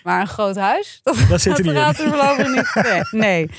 [0.03, 1.93] Maar een groot huis, dat, dat zit er niet in.
[2.09, 2.83] voorlopig niet.
[2.83, 3.49] Nee, nee.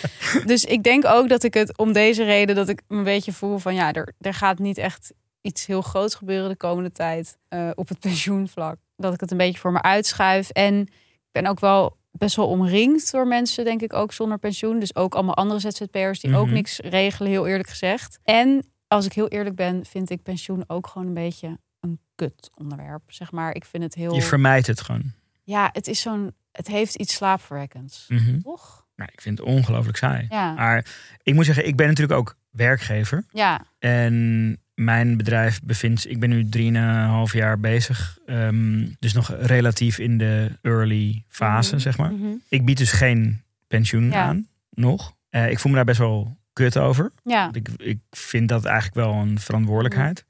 [0.47, 3.59] Dus ik denk ook dat ik het om deze reden dat ik een beetje voel
[3.59, 7.71] van ja, er, er gaat niet echt iets heel groots gebeuren de komende tijd eh,
[7.75, 8.77] op het pensioenvlak.
[8.97, 10.51] Dat ik het een beetje voor me uitschuif.
[10.51, 14.79] En ik ben ook wel best wel omringd door mensen, denk ik, ook zonder pensioen.
[14.79, 16.55] Dus ook allemaal andere ZZP'ers die ook Mhm.
[16.55, 18.19] niks regelen, heel eerlijk gezegd.
[18.23, 22.51] En als ik heel eerlijk ben, vind ik pensioen ook gewoon een beetje een kut
[22.55, 23.03] onderwerp.
[23.07, 24.15] Zeg maar, ik vind het heel.
[24.15, 25.13] Je vermijdt het gewoon.
[25.51, 26.35] Ja, het is zo'n.
[26.53, 28.05] Het heeft iets slaapverwekkends.
[28.09, 28.41] Mhm.
[28.41, 28.87] Toch?
[28.97, 30.27] Nou, ik vind het ongelooflijk saai.
[30.29, 30.53] Ja.
[30.55, 30.87] Maar
[31.23, 33.25] ik moet zeggen, ik ben natuurlijk ook werkgever.
[33.33, 33.61] Ja.
[33.79, 38.19] En mijn bedrijf bevindt, ik ben nu drieënhalf jaar bezig.
[38.27, 41.81] ehm, dus nog relatief in de early fase, Mhm.
[41.83, 42.13] zeg maar.
[42.13, 42.27] Mhm.
[42.49, 44.23] Ik bied dus geen pensioen Ja.
[44.25, 45.15] aan, nog.
[45.31, 47.11] Eh, ik voel me daar best wel kut over.
[47.25, 50.25] Ja, Ik, ik vind dat eigenlijk wel een verantwoordelijkheid.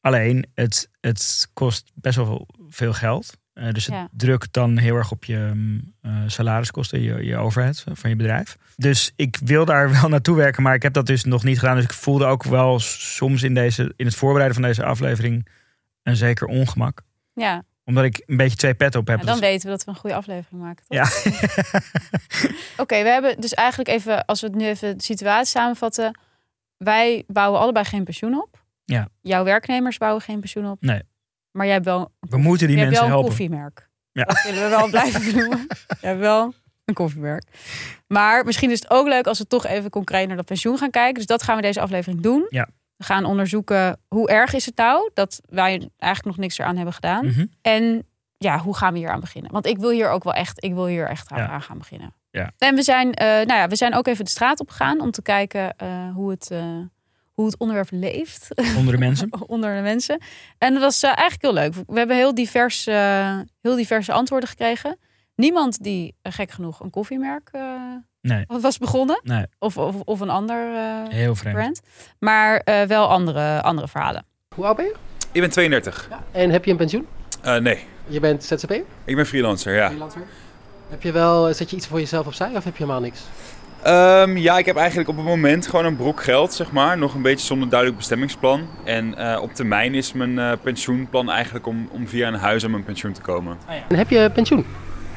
[0.00, 3.36] Alleen, het, het kost best wel veel geld.
[3.54, 4.08] Eh, dus het Ja.
[4.12, 8.56] drukt dan heel erg op je mm, eh, salariskosten, je, je overhead van je bedrijf.
[8.76, 11.74] Dus ik wil daar wel naartoe werken, maar ik heb dat dus nog niet gedaan.
[11.74, 15.48] Dus ik voelde ook wel soms in, deze, in het voorbereiden van deze aflevering
[16.02, 17.02] een zeker ongemak.
[17.34, 17.62] ja.
[17.86, 19.18] Omdat ik een beetje twee petten op heb.
[19.18, 20.84] Ja, dan Dus- weten we dat we een goede aflevering maken.
[20.88, 20.96] Toch?
[20.98, 21.30] ja.
[22.82, 26.18] Oké, we hebben dus eigenlijk even, als we het nu even de situatie samenvatten.
[26.76, 28.64] Wij bouwen allebei geen pensioen op.
[28.84, 29.08] Ja.
[29.20, 30.80] Jouw werknemers bouwen geen pensioen op.
[30.80, 31.02] Nee.
[31.56, 33.28] Maar jij hebt wel, We moeten die mensen wel een helpen.
[33.28, 33.88] koffiemerk.
[34.12, 34.24] Ja.
[34.24, 35.66] Dat willen we wel blijven noemen.
[36.00, 37.44] Je hebt wel een koffiemerk.
[38.06, 40.90] Maar misschien is het ook leuk als we toch even concreet naar dat pensioen gaan
[40.90, 41.14] kijken.
[41.14, 42.46] Dus dat gaan we deze aflevering doen.
[42.48, 42.68] Ja.
[42.96, 46.94] We gaan onderzoeken hoe erg is het nou dat wij eigenlijk nog niks eraan hebben
[46.94, 47.26] gedaan.
[47.26, 47.46] Mhm.
[47.62, 49.52] En ja, hoe gaan we hier aan beginnen?
[49.52, 51.48] Want ik wil hier ook wel echt, ik wil hier echt aan, Ja.
[51.48, 52.14] aan gaan beginnen.
[52.30, 52.52] Ja.
[52.58, 55.10] En we zijn, eh, nou ja, we zijn ook even de straat op gegaan om
[55.10, 56.76] te kijken eh, hoe, het, eh,
[57.34, 59.28] hoe het onderwerp leeft Onder de mensen.
[59.46, 60.18] onder de mensen.
[60.58, 61.74] En dat was eh, eigenlijk heel leuk.
[61.86, 64.98] We hebben heel, divers, eh, heel diverse antwoorden gekregen.
[65.34, 67.62] Niemand die, eh, gek genoeg, een koffiemerk eh,
[68.20, 69.20] Nee, was begonnen.
[69.22, 71.56] nee, Of, of, of een ander eh, heel vreemd.
[71.56, 71.80] brand.
[72.18, 74.24] Maar eh, wel andere, andere verhalen.
[74.54, 74.94] Hoe oud ben je?
[75.32, 76.08] Ik ben 32.
[76.32, 77.06] En heb je een pensioen?
[77.42, 78.84] Eh, nee, Je bent ZZP'er?
[79.04, 79.86] ik ben freelancer, ja.
[79.88, 80.22] Freelancer?
[80.88, 83.20] Heb je wel, zet je iets voor jezelf opzij of heb je helemaal niks?
[83.84, 86.98] Ehm, ja, ik heb eigenlijk op het moment gewoon een brok geld, zeg maar.
[86.98, 88.68] Nog een beetje zonder duidelijk bestemmingsplan.
[88.84, 92.70] En eh, op termijn is mijn eh, pensioenplan eigenlijk om, om via een huis aan
[92.70, 93.58] mijn pensioen te komen.
[93.88, 94.66] En heb je pensioen?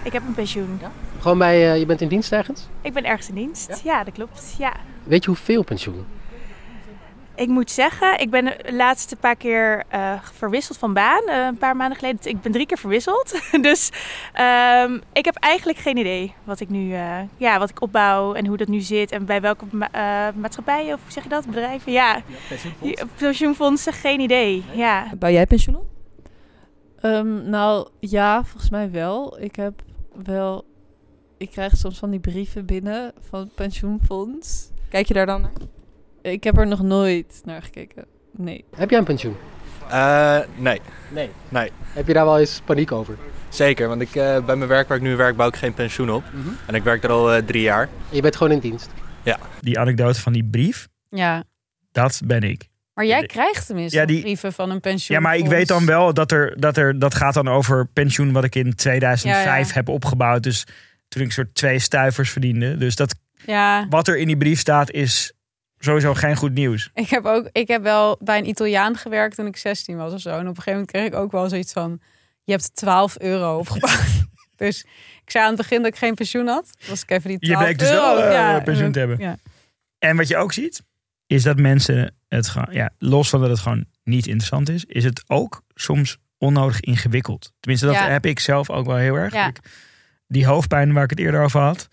[0.04, 0.80] Ik heb een pensioen.
[1.20, 2.68] Gewoon bij, eh, je bent in dienst ergens?
[2.82, 3.82] Ik ben ergens in dienst.
[3.84, 4.56] Ja, dat klopt.
[4.58, 4.74] Ja.
[5.04, 6.06] Weet je hoeveel pensioen?
[7.38, 11.24] Ik moet zeggen, ik ben de laatste paar keer eh, verwisseld van baan.
[11.28, 12.20] Eh, een paar maanden geleden.
[12.24, 13.40] Ik ben drie keer verwisseld.
[13.62, 13.90] dus
[14.34, 18.46] ehm, ik heb eigenlijk geen idee wat ik nu, eh, ja, wat ik opbouw en
[18.46, 19.12] hoe dat nu zit.
[19.12, 21.92] En bij welke ma- eh, maatschappijen, of hoe zeg je dat, bedrijven?
[21.92, 22.22] Ja,
[22.82, 24.64] Ja, pensioenfondsen, geen idee.
[24.74, 25.08] Ja.
[25.20, 25.86] Bouw jij pensioen op?
[27.02, 29.42] Ehm, nou ja, volgens mij wel.
[29.42, 29.82] Ik heb
[30.26, 30.66] wel.
[31.38, 34.70] Ik krijg soms van die brieven binnen van het pensioenfonds.
[34.90, 35.52] Kijk je daar dan naar?
[36.32, 38.06] Ik heb er nog nooit naar gekeken.
[38.32, 38.66] Nee.
[38.76, 39.36] Heb jij een pensioen?
[39.90, 41.30] Eh, nee, Nee.
[41.50, 41.72] Nee.
[41.84, 43.18] Heb je daar wel eens paniek over?
[43.50, 43.88] zeker.
[43.88, 46.24] Want ik, eh, bij mijn werk waar ik nu werk bouw ik geen pensioen op.
[46.66, 47.90] En ik werk er al eh, drie jaar.
[48.10, 48.90] Je bent gewoon in dienst.
[49.62, 51.44] Die anekdote van die brief, Ja.
[51.92, 52.68] dat ben ik.
[52.94, 55.18] Maar jij krijgt tenminste Ja, die- brieven van een pensioen.
[55.18, 58.32] Ja, maar ik weet dan wel dat er, dat er dat gaat dan over pensioen
[58.32, 59.74] wat ik in 2005 Ja, ja.
[59.74, 60.44] heb opgebouwd.
[60.44, 60.64] Dus
[61.08, 62.78] toen ik soort twee stuivers verdiende.
[62.78, 65.34] Dus dat Ja, wat er in die brief staat is
[65.80, 66.90] sowieso geen goed nieuws.
[66.94, 70.20] ik heb, ook, ik heb wel bij een Italiaan gewerkt toen ik 16 was of
[70.20, 70.30] zo.
[70.30, 72.00] En op een gegeven moment kreeg ik ook wel zoiets van...
[72.44, 74.26] Je hebt 12 euro opgebouwd.
[74.56, 74.84] dus
[75.24, 76.70] ik zei aan het begin dat ik geen pensioen had.
[76.88, 78.16] Was ik even die Je 12 bleek dus euro.
[78.16, 79.18] wel, ja, pensioen te hebben.
[79.20, 79.38] Ja.
[80.00, 80.82] En wat je ook ziet,
[81.28, 85.04] is dat mensen het gewoon, ja, los van dat het gewoon niet interessant is, is
[85.04, 87.52] het ook soms onnodig ingewikkeld.
[87.60, 88.10] Tenminste, dat Ja.
[88.10, 89.34] heb ik zelf ook wel heel erg.
[89.34, 89.60] Ik-
[90.28, 91.88] die hoofdpijn waar ik het eerder over had,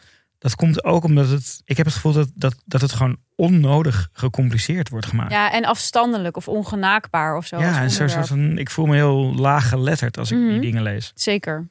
[0.44, 4.08] dat komt ook omdat het, ik heb het gevoel dat, dat, dat het gewoon onnodig
[4.12, 5.30] gecompliceerd wordt gemaakt.
[5.32, 7.58] ja, en afstandelijk of ongenaakbaar of zo.
[7.58, 8.10] Ja, en zo, onderwerp.
[8.10, 10.48] soort van, ik voel me heel laag geletterd als ik Mhm.
[10.50, 11.12] die dingen lees.
[11.14, 11.68] Zeker.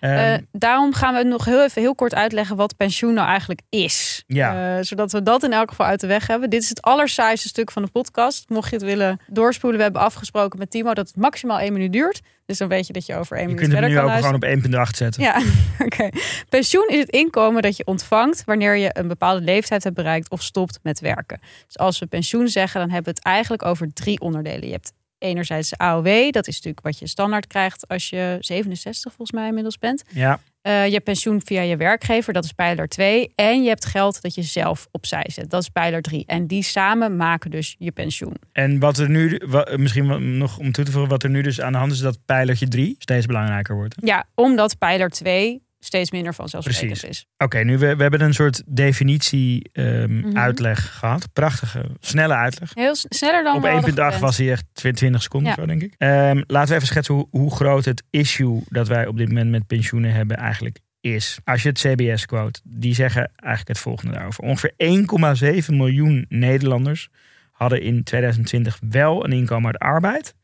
[0.00, 3.60] Ehm, Eh, daarom gaan we nog heel even heel kort uitleggen wat pensioen nou eigenlijk
[3.68, 4.24] is.
[4.26, 4.76] Ja.
[4.76, 6.50] Eh, zodat we dat in elk geval uit de weg hebben.
[6.50, 8.48] Dit is het allersaaiste stuk van de podcast.
[8.48, 11.92] Mocht je het willen doorspoelen, we hebben afgesproken met Timo dat het maximaal één minuut
[11.92, 12.20] duurt.
[12.46, 14.16] Dus dan weet je dat je over één je minuut kunt hem verder nu kan
[14.16, 14.62] ook luisteren.
[14.62, 15.22] gewoon op 1.8 zetten.
[15.22, 15.40] Ja,
[15.86, 16.08] oké.
[16.48, 20.42] Pensioen is het inkomen dat je ontvangt wanneer je een bepaalde leeftijd hebt bereikt of
[20.42, 21.40] stopt met werken.
[21.66, 24.66] Dus als we pensioen zeggen, dan hebben we het eigenlijk over drie onderdelen.
[24.66, 29.38] Je hebt enerzijds AOW, dat is natuurlijk wat je standaard krijgt als je 67 volgens
[29.38, 30.02] mij inmiddels bent.
[30.08, 30.40] Ja.
[30.62, 33.32] Eh, je hebt pensioen via je werkgever, dat is pijler 2.
[33.34, 36.24] En je hebt geld dat je zelf opzij zet, dat is pijler 3.
[36.26, 38.34] En die samen maken dus je pensioen.
[38.52, 39.40] En wat er nu,
[39.76, 42.04] misschien nog om toe te voegen, wat er nu dus aan de hand is, is
[42.04, 43.94] dat pijlertje 3 steeds belangrijker wordt.
[44.00, 47.08] Ja, omdat pijler 2 steeds minder vanzelfsprekend Precies.
[47.18, 47.26] is.
[47.36, 50.36] Oké, nu we, we hebben een soort definitie ehm, Mhm.
[50.38, 51.32] uitleg gehad.
[51.32, 52.74] Prachtige, snelle uitleg.
[52.74, 54.18] Heel s- sneller dan Op 1.8 gepland.
[54.18, 55.54] was hij echt 20 seconden, Ja.
[55.56, 55.94] zo denk ik.
[55.98, 59.50] Ehm, laten we even schetsen hoe, hoe groot het issue dat wij op dit moment
[59.50, 61.38] met pensioenen hebben eigenlijk is.
[61.44, 64.44] Als je het CBS quote, die zeggen eigenlijk het volgende daarover.
[64.44, 67.08] Ongeveer 1,7 miljoen Nederlanders
[67.50, 70.34] hadden in 2020 wel een inkomen uit arbeid.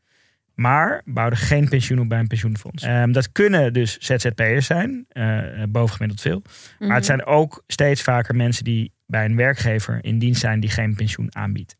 [0.57, 2.83] Maar bouwden geen pensioen op bij een pensioenfonds.
[2.83, 5.37] Ehm, dat kunnen dus ZZP'ers zijn, eh
[5.69, 6.41] bovengemiddeld veel.
[6.79, 7.03] Maar het Mhm.
[7.03, 11.35] zijn ook steeds vaker mensen die bij een werkgever in dienst zijn die geen pensioen
[11.35, 11.75] aanbiedt.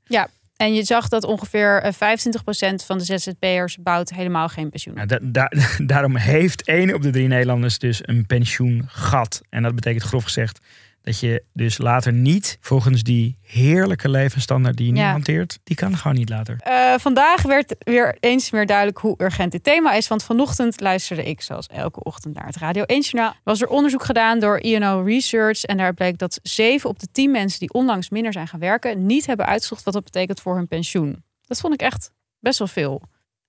[0.57, 4.95] En je zag dat ongeveer eh, 25% van de ZZP'ers bouwt helemaal geen pensioen.
[4.95, 5.51] Nou, da- da-
[5.93, 9.41] daarom heeft één op de drie Nederlanders dus een pensioengat.
[9.49, 10.59] En dat betekent grof gezegd
[11.07, 15.11] Dat je dus later niet volgens die heerlijke levensstandaard die je nu Ja.
[15.11, 16.55] hanteert, die kan gewoon niet later.
[16.59, 20.07] Eh, vandaag werd weer eens meer duidelijk hoe urgent dit thema is.
[20.07, 23.33] Want vanochtend luisterde ik, zoals elke ochtend, naar het Radio 1 Journaal.
[23.43, 25.63] Was er onderzoek gedaan door INO Research.
[25.63, 29.05] En daar bleek dat 7 op de 10 mensen die onlangs minder zijn gaan werken...
[29.05, 31.23] niet hebben uitgezocht wat dat betekent voor hun pensioen.
[31.45, 33.01] Dat vond ik echt best wel veel.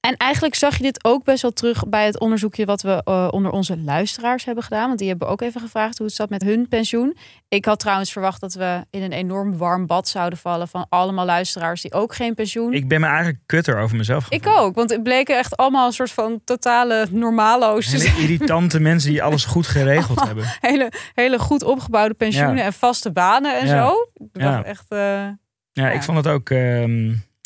[0.08, 3.28] En eigenlijk zag je dit ook best wel terug bij het onderzoekje wat we eh,
[3.30, 4.86] onder onze luisteraars hebben gedaan.
[4.86, 7.16] Want die hebben ook even gevraagd hoe het zat met hun pensioen.
[7.48, 11.24] Ik had trouwens verwacht dat we in een enorm warm bad zouden vallen van allemaal
[11.24, 12.72] luisteraars die ook geen pensioen.
[12.72, 14.26] Ik ben me eigenlijk kutter over mezelf.
[14.28, 17.86] Ik ook, want het bleken echt allemaal een soort van totale normalo's.
[17.86, 20.44] Hele irritante mensen die alles goed geregeld hebben.
[20.60, 22.62] Hele, hele goed opgebouwde pensioenen Ja.
[22.64, 23.86] en vaste banen en Ja.
[23.86, 23.94] zo.
[24.14, 24.50] Ik Ja.
[24.52, 24.84] dacht echt...
[24.88, 25.38] eh, Ja,
[25.72, 25.90] Ja.
[25.90, 26.50] ik vond het ook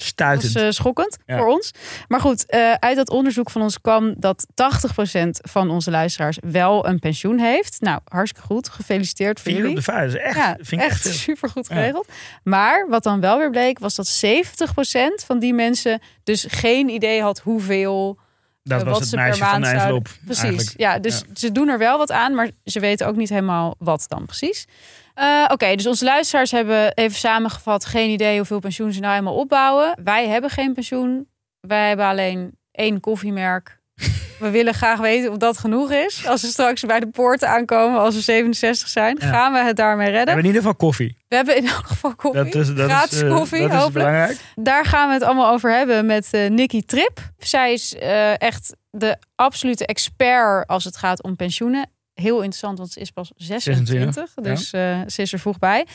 [0.02, 0.56] Dat stuitend.
[0.56, 1.36] is eh, schokkend Ja.
[1.38, 1.70] voor ons.
[2.08, 6.86] Maar goed, eh, uit dat onderzoek van ons kwam dat 80% van onze luisteraars wel
[6.86, 7.76] een pensioen heeft.
[7.80, 8.68] Nou, hartstikke goed.
[8.68, 9.74] Gefeliciteerd voor jullie.
[9.74, 11.74] de vijf, dat is echt, ja, vind ik echt, super goed Ja.
[11.74, 12.08] geregeld.
[12.44, 17.22] Maar wat dan wel weer bleek, was dat 70% van die mensen dus geen idee
[17.22, 18.18] had hoeveel
[18.64, 20.08] Dat eh, was wat het ze meisje per van maand de envelop.
[20.24, 20.42] Precies.
[20.42, 20.72] eigenlijk.
[20.80, 24.04] Ja, dus ze doen er wel wat aan, maar ze weten ook niet helemaal wat
[24.08, 24.66] dan precies.
[25.14, 29.34] Eh, Oké, dus onze luisteraars hebben even samengevat geen idee hoeveel pensioen ze nou helemaal
[29.34, 29.98] opbouwen.
[30.04, 31.28] Wij hebben geen pensioen.
[31.60, 33.80] Wij hebben alleen één koffiemerk.
[34.38, 36.26] We willen graag weten of dat genoeg is.
[36.26, 39.28] Als we straks bij de poorten aankomen, als we 67 zijn, Ja.
[39.28, 40.34] gaan we het daarmee We redden.
[40.34, 41.16] hebben in ieder geval koffie.
[41.28, 42.44] We hebben in elk geval koffie.
[42.44, 43.92] Dat is, dat Gratis is, eh, koffie, dat is hopelijk.
[44.06, 44.38] belangrijk.
[44.54, 47.18] Daar gaan we het allemaal over hebben met eh Nikki Trip.
[47.38, 47.94] Zij is
[48.38, 51.90] echt de absolute expert als het gaat om pensioenen.
[52.14, 54.14] Heel interessant, want ze is pas 26.
[54.14, 55.86] 26, dus eh, ze is er vroeg bij.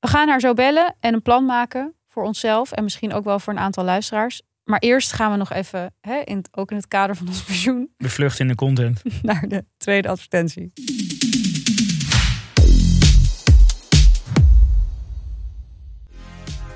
[0.00, 2.72] We gaan haar zo bellen en een plan maken voor onszelf.
[2.72, 4.42] En misschien ook wel voor een aantal luisteraars.
[4.64, 7.90] Maar eerst gaan we nog even, hè, in, ook in het kader van ons pensioen,
[7.96, 9.02] De vlucht in de content.
[9.22, 10.72] naar de tweede advertentie.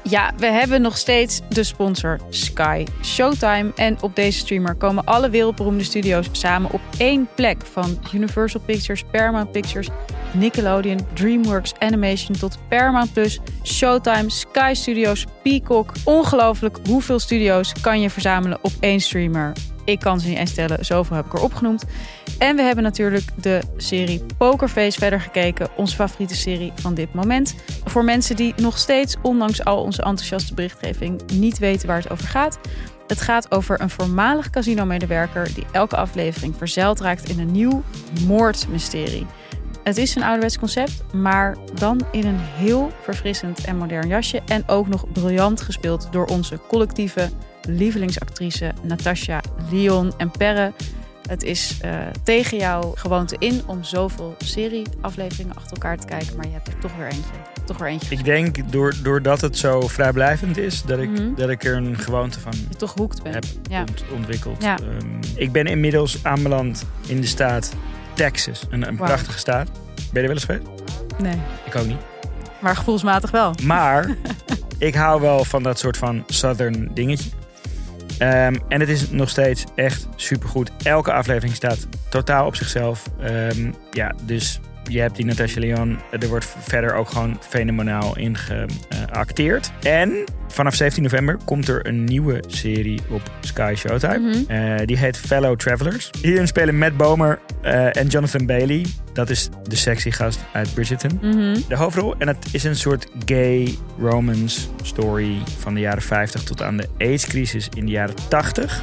[0.09, 3.73] Ja, we hebben nog steeds de sponsor Sky Showtime.
[3.77, 7.62] En op deze streamer komen alle wereldberoemde studio's samen op één plek.
[7.73, 9.88] Van Universal Pictures, Paramount Pictures,
[10.33, 15.92] Nickelodeon, DreamWorks Animation tot Paramount Plus, Showtime, Sky Studios, Peacock.
[16.05, 19.53] Ongelooflijk hoeveel studio's kan je verzamelen op één streamer.
[19.87, 21.85] Ik kan ze niet eens tellen, zoveel heb ik er opgenoemd.
[22.38, 25.68] En we hebben natuurlijk de serie Pokerface verder gekeken.
[25.77, 27.55] Onze favoriete serie van dit moment.
[27.85, 32.29] Voor mensen die nog steeds, ondanks al onze enthousiaste berichtgeving, niet weten waar het over
[32.29, 32.59] gaat.
[33.07, 37.83] Het gaat over een voormalig casino-medewerker die elke aflevering verzeild raakt in een nieuw
[38.27, 39.27] moordmysterie.
[39.83, 44.42] Het is een ouderwets concept, maar dan in een heel verfrissend en modern jasje.
[44.46, 47.31] En ook nog briljant gespeeld door onze collectieve
[47.67, 50.73] lievelingsactrice Natasha Lyon en Perre.
[51.29, 51.91] Het is eh,
[52.23, 56.79] tegen jouw gewoonte in om zoveel serieafleveringen achter elkaar te kijken, maar je hebt er
[56.79, 57.31] toch weer eentje.
[57.65, 58.15] Toch weer eentje.
[58.17, 61.35] Ik denk door, doordat het zo vrijblijvend is, dat ik, Mhm.
[61.35, 63.35] dat ik er een gewoonte van Je toch hoekt bent.
[63.35, 63.81] heb Ja.
[63.81, 64.63] ont- ontwikkeld.
[64.63, 64.79] Ja.
[64.79, 67.73] Ehm, ik ben inmiddels aanbeland in de staat
[68.15, 68.63] Texas.
[68.71, 69.69] Een, een prachtige staat.
[70.13, 70.67] Ben je er wel eens geweest?
[71.19, 72.01] Nee, Ik ook niet.
[72.61, 73.53] maar gevoelsmatig wel.
[73.63, 74.17] Maar
[74.79, 77.31] ik hou wel van dat soort van southern dingetje.
[78.19, 80.71] Ehm, en het is nog steeds echt supergoed.
[80.83, 83.11] Elke aflevering staat totaal op zichzelf.
[83.21, 85.99] Ehm, ja, dus je hebt die Natasha Leon.
[86.20, 89.72] Er wordt verder ook gewoon fenomenaal in geacteerd.
[89.83, 94.18] En vanaf 17 november komt er een nieuwe serie op Sky Showtime.
[94.18, 94.51] Mhm.
[94.53, 96.11] Eh, die heet Fellow Travelers.
[96.22, 98.87] Hierin spelen Matt Bomer eh, en Jonathan Bailey.
[99.12, 101.59] Dat is de sexy gast uit Bridgerton Mhm.
[101.68, 102.14] de hoofdrol.
[102.18, 106.88] En het is een soort gay romance story van de jaren 50 tot aan de
[106.99, 108.83] AIDS-crisis in de jaren 80.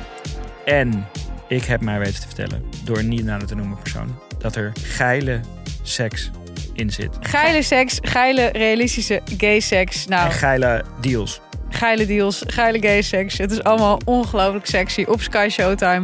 [0.66, 1.06] En
[1.56, 5.40] ik heb mij weten te vertellen, door niet nader te noemen persoon, dat er geile
[5.82, 6.32] seks
[6.74, 7.10] in zit.
[7.20, 10.06] Geile seks, geile realistische gay seks.
[10.08, 11.42] Nou, En geile deals.
[11.70, 13.38] geile deals, geile gay seks.
[13.38, 16.02] Het is allemaal ongelooflijk sexy op Sky Showtime.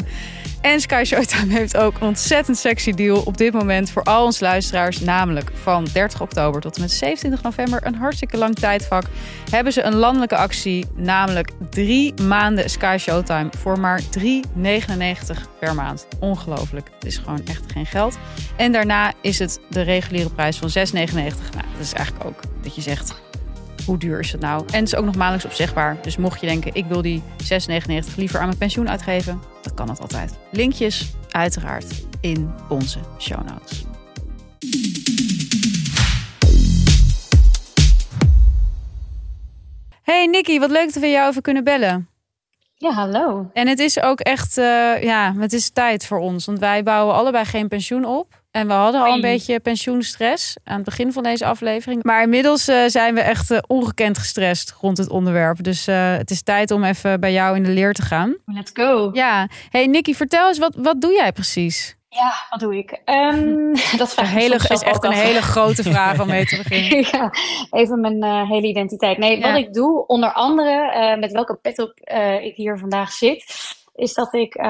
[0.61, 4.43] En Sky Showtime heeft ook een ontzettend sexy deal op dit moment voor al onze
[4.43, 4.99] luisteraars.
[4.99, 9.03] Namelijk van 30 oktober tot en met 27 november, een hartstikke lang tijdvak,
[9.51, 10.85] hebben ze een landelijke actie.
[10.95, 14.07] Namelijk drie maanden Sky Showtime voor maar 3,99
[15.59, 16.07] per maand.
[16.19, 16.89] Ongelooflijk.
[16.93, 18.17] Het is gewoon echt geen geld.
[18.55, 21.13] En daarna is het de reguliere prijs van 6,99.
[21.13, 23.15] Nou, dat is eigenlijk ook dat je zegt,
[23.89, 24.63] hoe duur is het nou?
[24.71, 25.97] En het is ook nog maandelijks opzegbaar.
[26.01, 29.87] Dus mocht je denken, ik wil die 6,99 liever aan mijn pensioen uitgeven, dan kan
[29.87, 30.37] dat altijd.
[30.51, 33.83] Linkjes uiteraard in onze show notes.
[40.01, 42.09] Hey Nikki, wat leuk dat we jou even kunnen bellen.
[42.75, 43.49] Ja, hallo.
[43.53, 46.45] En het is ook echt, eh, ja, het is tijd voor ons.
[46.45, 48.38] Want wij bouwen allebei geen pensioen op.
[48.51, 52.03] En we hadden al een beetje pensioenstress aan het begin van deze aflevering.
[52.03, 55.63] Maar inmiddels eh, zijn we echt eh, ongekend gestrest rond het onderwerp.
[55.63, 58.35] Dus eh, het is tijd om even bij jou in de leer te gaan.
[58.45, 59.09] Let's go.
[59.13, 61.97] Ja, hey Nicky, vertel eens, wat, wat doe jij precies?
[62.11, 63.01] Ja, wat doe ik?
[63.05, 65.21] Ehm, dat vraag hele, is echt een af.
[65.21, 67.07] hele grote vraag om mee te beginnen.
[67.11, 67.31] ja,
[67.69, 69.17] even mijn hele identiteit.
[69.17, 69.51] Nee, Ja.
[69.51, 73.43] wat ik doe, onder andere, eh, met welke pet op eh, ik hier vandaag zit,
[73.99, 74.65] is dat ik eh,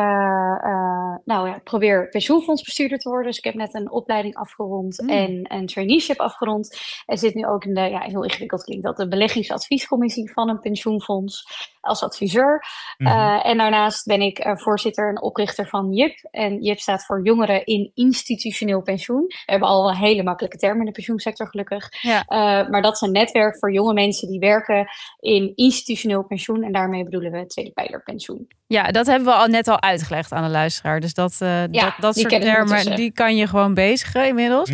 [0.63, 3.27] eh, nou ja, probeer pensioenfondsbestuurder te worden.
[3.27, 5.09] Dus ik heb net een opleiding afgerond Mm.
[5.09, 6.77] en een traineeship afgerond.
[7.05, 10.59] En zit nu ook in de, ja, heel ingewikkeld klinkt dat, de beleggingsadviescommissie van een
[10.59, 11.43] pensioenfonds
[11.81, 12.63] als adviseur.
[12.97, 13.09] Mhm.
[13.11, 16.27] Eh, en daarnaast ben ik eh, voorzitter en oprichter van JIP.
[16.31, 19.23] En JIP staat voor Jongeren in Institutioneel Pensioen.
[19.27, 21.87] We hebben al wel hele makkelijke termen in de pensioensector, gelukkig.
[22.01, 22.23] Ja.
[22.25, 24.87] Eh, maar dat is een netwerk voor jonge mensen die werken
[25.19, 26.63] in institutioneel pensioen.
[26.63, 28.47] En daarmee bedoelen we tweede pijler pensioen.
[28.67, 30.99] Ja, dat hebben we al net al uitgelegd aan de luisteraar.
[30.99, 34.69] Dus dat, eh, dat, dat soort termen, die kan je gewoon bezigen inmiddels.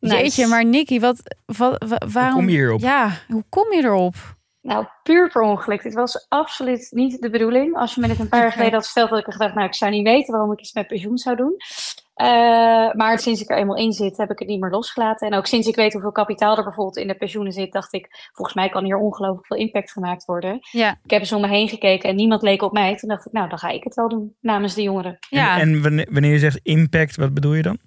[0.00, 0.16] Nice.
[0.16, 2.34] Jeetje, maar Nicky, wat, wat, wa- waarom...
[2.34, 2.80] kom je hierop?
[2.80, 4.14] Ja, hoe kom je erop?
[4.62, 5.82] Nou, puur per ongeluk.
[5.82, 7.76] Dit was absoluut niet de bedoeling.
[7.76, 9.74] Als je me dit een paar jaar geleden had gesteld, had ik gedacht, nou, ik
[9.74, 11.56] zou niet weten waarom ik iets met pensioen zou doen.
[12.14, 12.26] Eh,
[12.92, 15.26] maar sinds ik er eenmaal in zit, heb ik het niet meer losgelaten.
[15.28, 18.30] En ook sinds ik weet hoeveel kapitaal er bijvoorbeeld in de pensioenen zit, dacht ik,
[18.32, 20.58] volgens mij kan hier ongelooflijk veel impact gemaakt worden.
[20.70, 22.96] Ja, Ik heb eens om me heen gekeken en niemand leek op mij.
[22.96, 25.18] Toen dacht ik, nou, dan ga ik het wel doen namens de jongeren.
[25.28, 25.54] ja.
[25.54, 27.78] En, en wanneer, wanneer je zegt impact, wat bedoel je dan?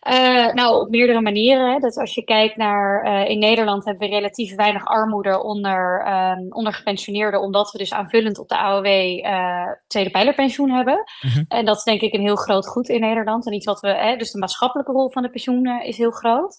[0.00, 1.72] Eh, nou, op meerdere manieren.
[1.72, 1.78] Hè.
[1.78, 6.38] Dus als je kijkt naar, eh, in Nederland hebben we relatief weinig armoede onder, ehm
[6.48, 11.04] onder gepensioneerden, omdat we dus aanvullend op de AOW eh, tweede pijlerpensioen hebben.
[11.20, 11.44] Mhm.
[11.48, 13.46] En dat is denk ik een heel groot goed in Nederland.
[13.46, 16.10] En iets wat we, hè, dus de maatschappelijke rol van de pensioen eh, is heel
[16.10, 16.56] groot.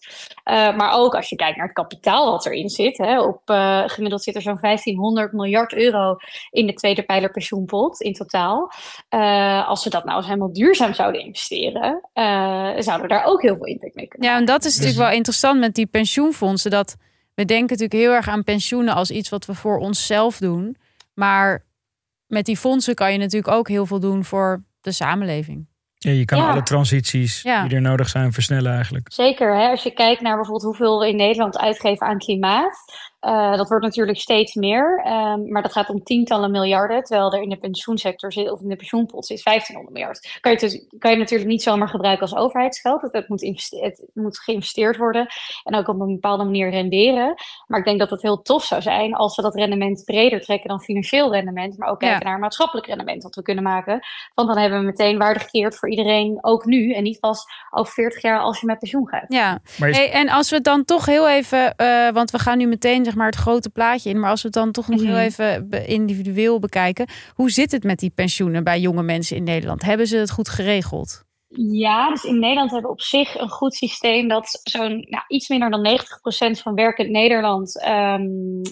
[0.75, 2.97] Maar ook als je kijkt naar het kapitaal wat erin zit.
[2.97, 3.41] Hè, op,
[3.85, 6.15] gemiddeld zit er zo'n 1500 miljard euro
[6.49, 8.71] in de tweede pijler pensioenpot in totaal.
[9.67, 12.09] Als we dat nou eens helemaal duurzaam zouden investeren,
[12.83, 15.07] zouden we daar ook heel veel impact mee kunnen ja, en dat is Dus- natuurlijk
[15.07, 16.71] wel interessant met die pensioenfondsen.
[16.71, 16.95] Dat
[17.35, 20.77] we denken natuurlijk heel erg aan pensioenen als iets wat we voor onszelf doen.
[21.13, 21.65] Maar
[22.27, 25.67] met die fondsen kan je natuurlijk ook heel veel doen voor de samenleving.
[25.95, 26.49] Ja, je kan Ja.
[26.51, 27.63] alle transities Ja.
[27.67, 29.11] die er nodig zijn versnellen eigenlijk.
[29.13, 29.67] Zeker, hè?
[29.69, 32.83] als je kijkt naar bijvoorbeeld hoeveel we in Nederland uitgeven aan klimaat.
[33.21, 37.03] Eh, dat wordt natuurlijk steeds meer, ehm, maar dat gaat om tientallen miljarden.
[37.03, 40.37] Terwijl er in de pensioensector zit, of in de pensioenpot zit 1500 miljard.
[40.41, 43.01] Kan je, dus, kan je natuurlijk niet zomaar gebruiken als overheidsgeld.
[43.01, 45.27] Het, het, moet investe- het moet geïnvesteerd worden
[45.63, 47.33] en ook op een bepaalde manier renderen.
[47.67, 50.69] Maar ik denk dat het heel tof zou zijn als we dat rendement breder trekken
[50.69, 51.77] dan financieel rendement.
[51.77, 52.07] Maar ook Ja.
[52.09, 53.99] kijken naar maatschappelijk rendement wat we kunnen maken.
[54.33, 56.91] Want dan hebben we meteen waarde gecreëerd voor iedereen, ook nu.
[56.93, 59.25] En niet pas over 40 jaar als je met pensioen gaat.
[59.27, 62.57] Ja, Maar is- hey, en als we dan toch heel even, eh, want we gaan
[62.57, 65.01] nu meteen zeg maar het grote plaatje in, maar als we het dan toch nog
[65.01, 65.19] heel Mhm.
[65.19, 69.81] even individueel bekijken, hoe zit het met die pensioenen bij jonge mensen in Nederland?
[69.81, 71.23] Hebben ze het goed geregeld?
[71.53, 75.49] Ja, dus in Nederland hebben we op zich een goed systeem dat zo'n nou, iets
[75.49, 78.21] minder dan 90% van werkend Nederland ehm,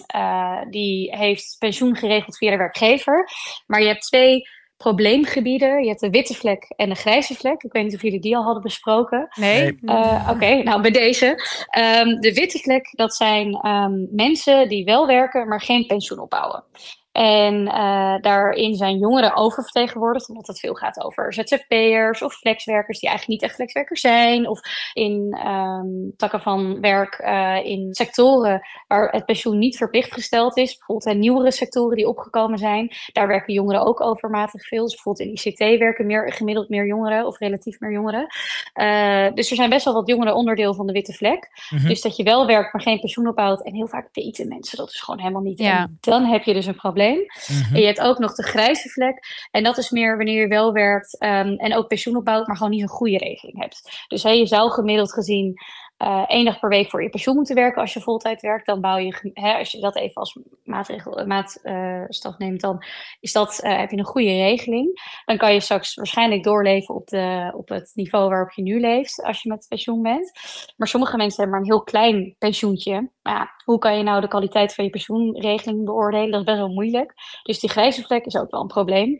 [0.06, 3.28] eh, die heeft pensioen geregeld via de werkgever.
[3.66, 4.42] Maar je hebt twee
[4.82, 5.82] probleemgebieden.
[5.82, 7.62] Je hebt de witte vlek en de grijze vlek.
[7.62, 9.28] Ik weet niet of jullie die al hadden besproken.
[9.34, 9.78] Nee?
[9.84, 11.42] Eh, Oké, nou bij deze.
[11.70, 16.64] Ehm, de witte vlek, dat zijn ehm, mensen die wel werken, maar geen pensioen opbouwen.
[17.12, 23.08] En eh, daarin zijn jongeren oververtegenwoordigd, omdat het veel gaat over ZZP'ers of flexwerkers die
[23.08, 24.48] eigenlijk niet echt flexwerkers zijn.
[24.48, 24.60] Of
[24.92, 30.76] in ehm, takken van werk eh, in sectoren waar het pensioen niet verplicht gesteld is.
[30.76, 32.90] Bijvoorbeeld in nieuwere sectoren die opgekomen zijn.
[33.12, 34.82] Daar werken jongeren ook overmatig veel.
[34.84, 38.26] Dus bijvoorbeeld in ICT werken meer, gemiddeld meer jongeren of relatief meer jongeren.
[38.72, 41.48] Eh, dus er zijn best wel wat jongeren onderdeel van de witte vlek.
[41.70, 41.88] Mhm.
[41.88, 43.64] Dus dat je wel werkt, maar geen pensioen opbouwt.
[43.64, 45.58] En heel vaak weten mensen dat is gewoon helemaal niet.
[45.58, 45.78] Ja.
[45.78, 46.98] En dan heb je dus een probleem.
[47.08, 47.74] Mhm.
[47.74, 49.18] En je hebt ook nog de grijze vlek.
[49.50, 52.72] En dat is meer wanneer je wel werkt ehm, en ook pensioen opbouwt, maar gewoon
[52.72, 54.04] niet een goede regeling hebt.
[54.08, 55.54] Dus hè, je zou gemiddeld gezien
[56.00, 58.66] eh één dag per week voor je pensioen moeten werken als je voltijd werkt.
[58.66, 62.84] Dan bouw je, hè, als je dat even als maatregel, eh, maatstaf neemt, dan
[63.20, 65.00] is dat, eh, heb je een goede regeling.
[65.24, 69.22] Dan kan je straks waarschijnlijk doorleven op, de, op het niveau waarop je nu leeft
[69.22, 70.32] als je met pensioen bent.
[70.76, 73.10] Maar sommige mensen hebben maar een heel klein pensioentje.
[73.22, 76.30] Ja, hoe kan je nou de kwaliteit van je pensioenregeling beoordelen?
[76.30, 77.14] Dat is best wel moeilijk.
[77.42, 79.18] Dus die grijze vlek is ook wel een probleem.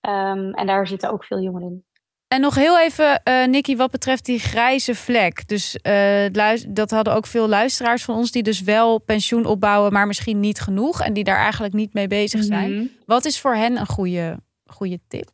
[0.00, 1.84] Ehm, en daar zitten ook veel jongeren in.
[2.32, 5.48] En nog heel even, eh Nicky, wat betreft die grijze vlek.
[5.48, 6.26] Dus eh,
[6.68, 10.60] dat hadden ook veel luisteraars van ons die dus wel pensioen opbouwen, maar misschien niet
[10.60, 12.74] genoeg en die daar eigenlijk niet mee bezig zijn.
[12.74, 12.86] Mhm.
[13.06, 15.30] Wat is voor hen een goede, goede tip?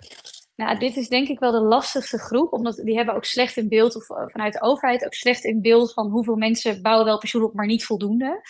[0.57, 3.68] Nou, dit is denk ik wel de lastigste groep, omdat die hebben ook slecht in
[3.68, 7.18] beeld, of eh, vanuit de overheid ook slecht in beeld van hoeveel mensen bouwen wel
[7.18, 8.40] pensioen op, maar niet voldoende.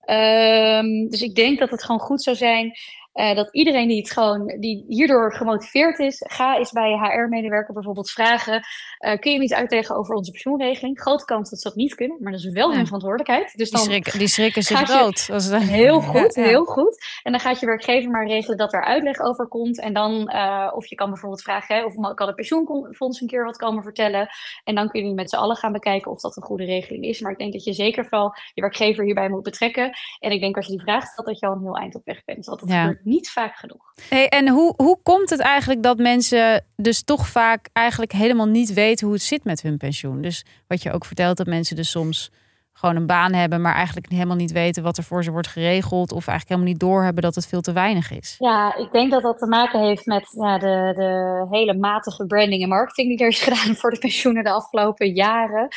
[0.00, 2.72] Ehm, dus ik denk dat het gewoon goed zou zijn
[3.12, 7.74] Eh, dat iedereen die het gewoon, die hierdoor gemotiveerd is, ga eens bij je HR-medewerker
[7.74, 8.60] bijvoorbeeld vragen:
[8.98, 11.00] eh, kun je me iets uitleggen over onze pensioenregeling?
[11.00, 13.52] Grote kans dat ze dat niet kunnen, maar dat is wel hun verantwoordelijkheid.
[13.56, 16.42] Dus Die dan schrikken, die schrikken zich je- als het- Heel goed, Ja.
[16.42, 17.04] heel goed.
[17.22, 19.80] En dan gaat je werkgever maar regelen dat er uitleg over komt.
[19.80, 23.44] En dan, eh, of je kan bijvoorbeeld vragen, hè, of kan het pensioenfonds een keer
[23.44, 24.28] wat komen vertellen.
[24.64, 27.20] En dan kun je met z'n allen gaan bekijken of dat een goede regeling is.
[27.20, 29.90] Maar ik denk dat je zeker vooral je werkgever hierbij moet betrekken.
[30.18, 32.04] En ik denk als je die vraag stelt, dat je al een heel eind op
[32.04, 32.44] weg bent.
[32.44, 32.98] Dat Ja.
[33.04, 33.92] Niet vaak genoeg.
[34.08, 38.72] Hey, en hoe, hoe komt het eigenlijk dat mensen dus toch vaak eigenlijk helemaal niet
[38.72, 40.22] weten hoe het zit met hun pensioen?
[40.22, 42.30] Dus wat je ook vertelt, dat mensen dus soms
[42.72, 46.12] gewoon een baan hebben, maar eigenlijk helemaal niet weten wat er voor ze wordt geregeld.
[46.12, 48.34] Of eigenlijk helemaal niet doorhebben dat het veel te weinig is.
[48.38, 52.62] Ja, ik denk dat dat te maken heeft met ja, de, de hele matige branding
[52.62, 55.68] en marketing die er is gedaan voor de pensioenen de afgelopen jaren.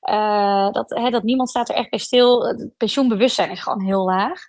[0.00, 2.46] Eh, dat, hè, dat niemand staat er echt bij stil.
[2.46, 4.40] Het pensioenbewustzijn is gewoon heel laag.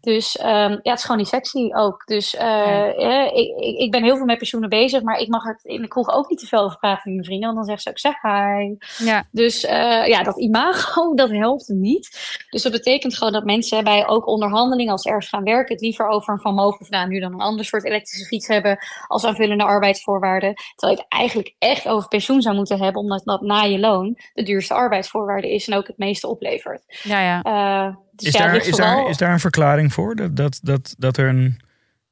[0.00, 2.06] Dus ehm, ja, het is gewoon niet sexy ook.
[2.06, 5.44] Dus eh, eh, ik, ik, ik ben heel veel met pensioenen bezig, maar ik mag
[5.44, 7.76] er in de kroeg ook niet te veel over praten met mijn vrienden, want dan
[7.76, 8.76] zeggen ze ook zeg hi.
[9.04, 9.24] Ja.
[9.30, 12.08] Dus eh, ja, dat imago, dat helpt niet.
[12.50, 15.82] Dus dat betekent gewoon dat mensen bij ook onderhandelingen, als ze ergens gaan werken, het
[15.84, 18.78] liever over een Van Moof of nou, nu dan een ander soort elektrische fiets hebben
[19.06, 20.54] als aanvullende arbeidsvoorwaarden.
[20.74, 24.18] Terwijl je het eigenlijk echt over pensioen zou moeten hebben, omdat dat na je loon
[24.34, 26.82] de duurste arbeidsvoorwaarde is en ook het meeste oplevert.
[27.02, 27.42] Ja, ja.
[27.42, 30.16] Eh, dus Is, ja, het daar, ligt is, vooral- daar, is daar een verklaring voor?
[30.16, 31.60] Dat, dat, dat, dat er een.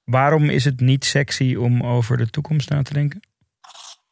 [0.05, 3.21] Waarom is het niet sexy om over de toekomst na te denken?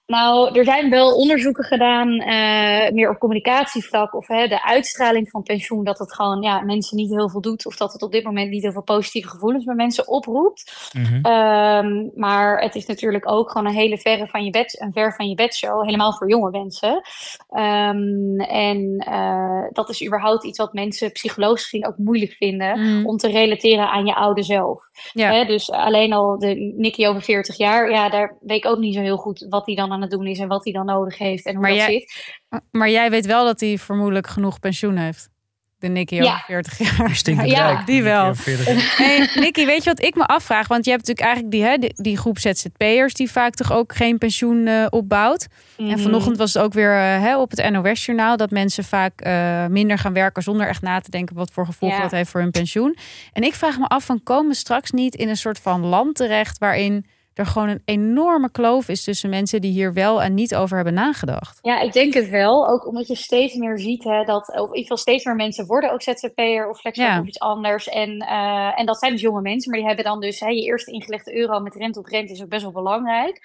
[0.07, 5.43] Nou, er zijn wel onderzoeken gedaan, eh, meer op communicatievlak, of hè, de uitstraling van
[5.43, 8.25] pensioen, dat het gewoon ja, mensen niet heel veel doet, of dat het op dit
[8.25, 10.91] moment niet heel veel positieve gevoelens bij mensen oproept.
[11.23, 15.15] Ehm, maar het is natuurlijk ook gewoon een hele verre van je bed, een ver
[15.15, 17.03] van je bedshow, helemaal voor jonge mensen.
[17.51, 23.07] Ehm, en eh, dat is überhaupt iets wat mensen psychologisch gezien ook moeilijk vinden Mm.
[23.07, 24.83] om te relateren aan je oude zelf.
[25.13, 25.33] Ja.
[25.33, 28.95] Hè, dus alleen al de Nicky over 40 jaar, ja, daar weet ik ook niet
[28.95, 31.19] zo heel goed wat hij dan aan het doen is en wat hij dan nodig
[31.19, 32.35] heeft en hoe Maar dat jij, zit.
[32.71, 35.29] maar jij weet wel dat hij vermoedelijk genoeg pensioen heeft.
[35.79, 36.23] De Nicky Ja.
[36.33, 37.15] over 40 jaar.
[37.15, 37.71] Stinkend Ja.
[37.73, 37.87] rijk.
[37.87, 38.25] Die wel.
[38.27, 38.95] over 40 jaar.
[39.07, 40.69] Hey, Nicky, weet je wat ik me afvraag?
[40.69, 43.95] Want je hebt natuurlijk eigenlijk die, hè, die, die groep ZZP'ers die vaak toch ook
[43.95, 45.47] geen pensioen eh, opbouwt.
[45.77, 45.99] En Mhm.
[45.99, 49.99] vanochtend was het ook weer eh, hè, op het NOS-journaal dat mensen vaak eh, minder
[49.99, 52.03] gaan werken zonder echt na te denken wat voor gevolgen Ja.
[52.03, 52.97] dat heeft voor hun pensioen.
[53.33, 56.15] En ik vraag me af van komen we straks niet in een soort van land
[56.17, 57.07] terecht waarin
[57.39, 60.95] er gewoon een enorme kloof is tussen mensen die hier wel en niet over hebben
[60.95, 61.59] nagedacht.
[61.63, 62.69] Ja, ik denk het wel.
[62.69, 65.67] Ook omdat je steeds meer ziet hè, dat, of in ieder geval steeds meer mensen
[65.67, 67.21] worden ook ZZP'er of flexwerker Ja.
[67.21, 67.89] of iets anders.
[67.89, 70.63] En, eh, en dat zijn dus jonge mensen, maar die hebben dan dus hè, je
[70.63, 73.41] eerste ingelegde euro met rente op rente is ook best wel belangrijk.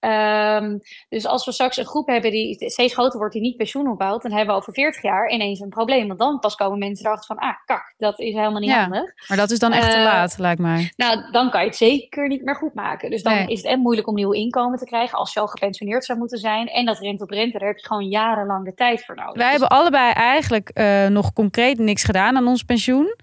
[0.00, 0.78] Ehm,
[1.08, 4.22] dus als we straks een groep hebben die steeds groter wordt, die niet pensioen opbouwt,
[4.22, 6.06] dan hebben we over 40 jaar ineens een probleem.
[6.06, 9.28] Want dan pas komen mensen erachter van, ah, kak, dat is helemaal niet Ja, handig.
[9.28, 10.92] maar dat is dan echt te Eh, laat, lijkt mij.
[10.96, 13.10] Nou, dan kan je het zeker niet meer goed maken.
[13.10, 13.46] Dus dan Nee.
[13.46, 16.38] is het en moeilijk om nieuw inkomen te krijgen als je al gepensioneerd zou moeten
[16.38, 16.66] zijn.
[16.66, 19.34] En dat rente op rente, daar heb je gewoon jarenlang de tijd voor nodig.
[19.34, 23.14] Wij Dus- hebben allebei eigenlijk eh, nog concreet niks gedaan aan ons pensioen.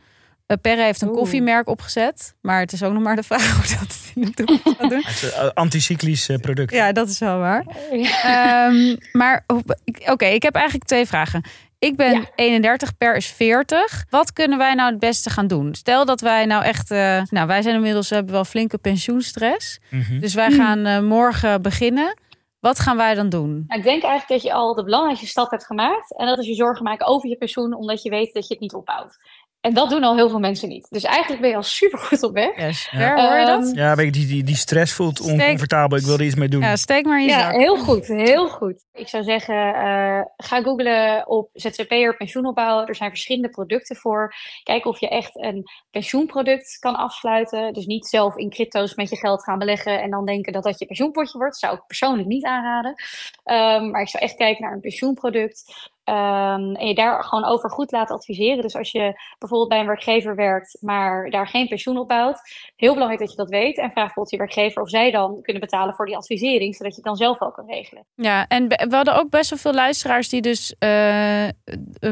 [0.45, 1.17] Eh, Perre heeft een Oeh.
[1.17, 2.35] koffiemerk opgezet.
[2.41, 5.03] Maar het is ook nog maar de vraag hoe dat in de toekomst gaat doen.
[5.05, 6.73] Het is een anticyclisch eh, product.
[6.73, 7.65] Ja, dat is wel waar.
[8.23, 9.43] Ehm, maar
[10.05, 11.43] oké, ik heb eigenlijk twee vragen.
[11.79, 14.05] Ik ben 31, Per is 40.
[14.09, 15.75] Wat kunnen wij nou het beste gaan doen?
[15.75, 16.91] Stel dat wij nou echt...
[16.91, 19.79] eh, nou, wij zijn inmiddels we hebben wel flinke pensioenstress.
[19.89, 20.19] Mhm.
[20.19, 22.17] Dus wij gaan eh, morgen beginnen.
[22.59, 23.63] Wat gaan wij dan doen?
[23.67, 26.17] Nou, ik denk eigenlijk dat je al de belangrijkste stap hebt gemaakt.
[26.17, 28.61] En dat is je zorgen maken over je pensioen, omdat je weet dat je het
[28.61, 29.17] niet opbouwt.
[29.65, 30.87] En dat doen al heel veel mensen niet.
[30.89, 32.57] Dus eigenlijk ben je al super goed op weg.
[32.57, 32.89] Yes.
[32.91, 33.27] Ja.
[33.29, 33.65] Hoor je dat?
[33.67, 35.97] Ehm, Ja, weet je, die, die, die stress voelt oncomfortabel.
[35.97, 36.61] Ik wil er iets mee doen.
[36.61, 37.51] Ja, steek maar in je Ja, zak.
[37.53, 38.85] heel goed, heel goed.
[38.93, 42.85] Ik zou zeggen, eh, ga googlen op ZZP'er pensioenopbouw.
[42.85, 44.33] Er zijn verschillende producten voor.
[44.63, 47.73] Kijk of je echt een pensioenproduct kan afsluiten.
[47.73, 50.79] Dus niet zelf in crypto's met je geld gaan beleggen en dan denken dat dat
[50.79, 51.53] je pensioenpotje wordt.
[51.53, 52.93] Dat zou ik persoonlijk niet aanraden.
[53.43, 55.91] Ehm, maar ik zou echt kijken naar een pensioenproduct.
[56.05, 58.61] Ehm, en je daar gewoon over goed laten adviseren.
[58.61, 62.39] Dus als je bijvoorbeeld bij een werkgever werkt, maar daar geen pensioen op bouwt,
[62.75, 63.77] heel belangrijk dat je dat weet.
[63.77, 66.97] En vraag bijvoorbeeld je werkgever of zij dan kunnen betalen voor die advisering, zodat je
[66.97, 68.05] het dan zelf wel kan regelen.
[68.15, 71.47] Ja, en we hadden ook best wel veel luisteraars die dus eh,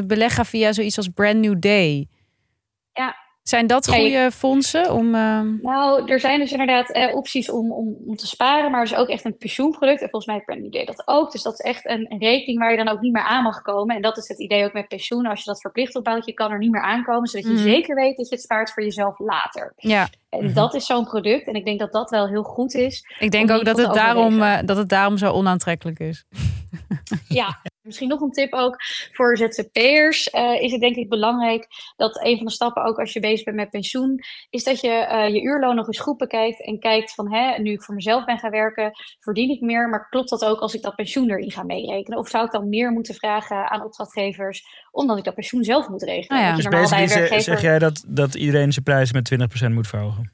[0.06, 2.08] beleggen via zoiets als Brand New Day.
[2.92, 3.23] Ja.
[3.44, 5.14] Zijn dat goede fondsen om...
[5.14, 8.86] ehm, Nou, er zijn dus inderdaad eh, opties om, om, om te sparen, maar er
[8.86, 10.00] is ook echt een pensioenproduct.
[10.02, 11.32] En volgens mij heeft Brand Day dat ook.
[11.32, 13.62] Dus dat is echt een, een rekening waar je dan ook niet meer aan mag
[13.62, 13.96] komen.
[13.96, 15.26] En dat is het idee ook met pensioen.
[15.26, 17.62] Als je dat verplicht opbouwt, je kan er niet meer aankomen, zodat je Mhm.
[17.62, 19.72] zeker weet dat je het spaart voor jezelf later.
[19.76, 20.08] Ja.
[20.28, 21.46] En dat is zo'n product.
[21.46, 23.06] En ik denk dat dat wel heel goed is.
[23.18, 26.24] Ik denk ook dat het, daarom, eh, dat het daarom zo onaantrekkelijk is.
[27.28, 28.76] Ja, Misschien nog een tip ook
[29.12, 31.66] voor ZZP'ers uh, is het denk ik belangrijk
[31.96, 34.20] dat een van de stappen ook als je bezig bent met pensioen,
[34.50, 37.72] is dat je uh, je uurloon nog eens goed bekijkt en kijkt van hè, nu
[37.72, 40.82] ik voor mezelf ben gaan werken, verdien ik meer, maar klopt dat ook als ik
[40.82, 42.18] dat pensioen erin ga meerekenen?
[42.18, 46.02] Of zou ik dan meer moeten vragen aan opdrachtgevers omdat ik dat pensioen zelf moet
[46.02, 46.40] regelen?
[46.40, 46.56] Nou ja.
[46.56, 47.42] Dus basically werkgever...
[47.42, 50.33] zeg jij dat, dat iedereen zijn prijzen met 20% moet verhogen?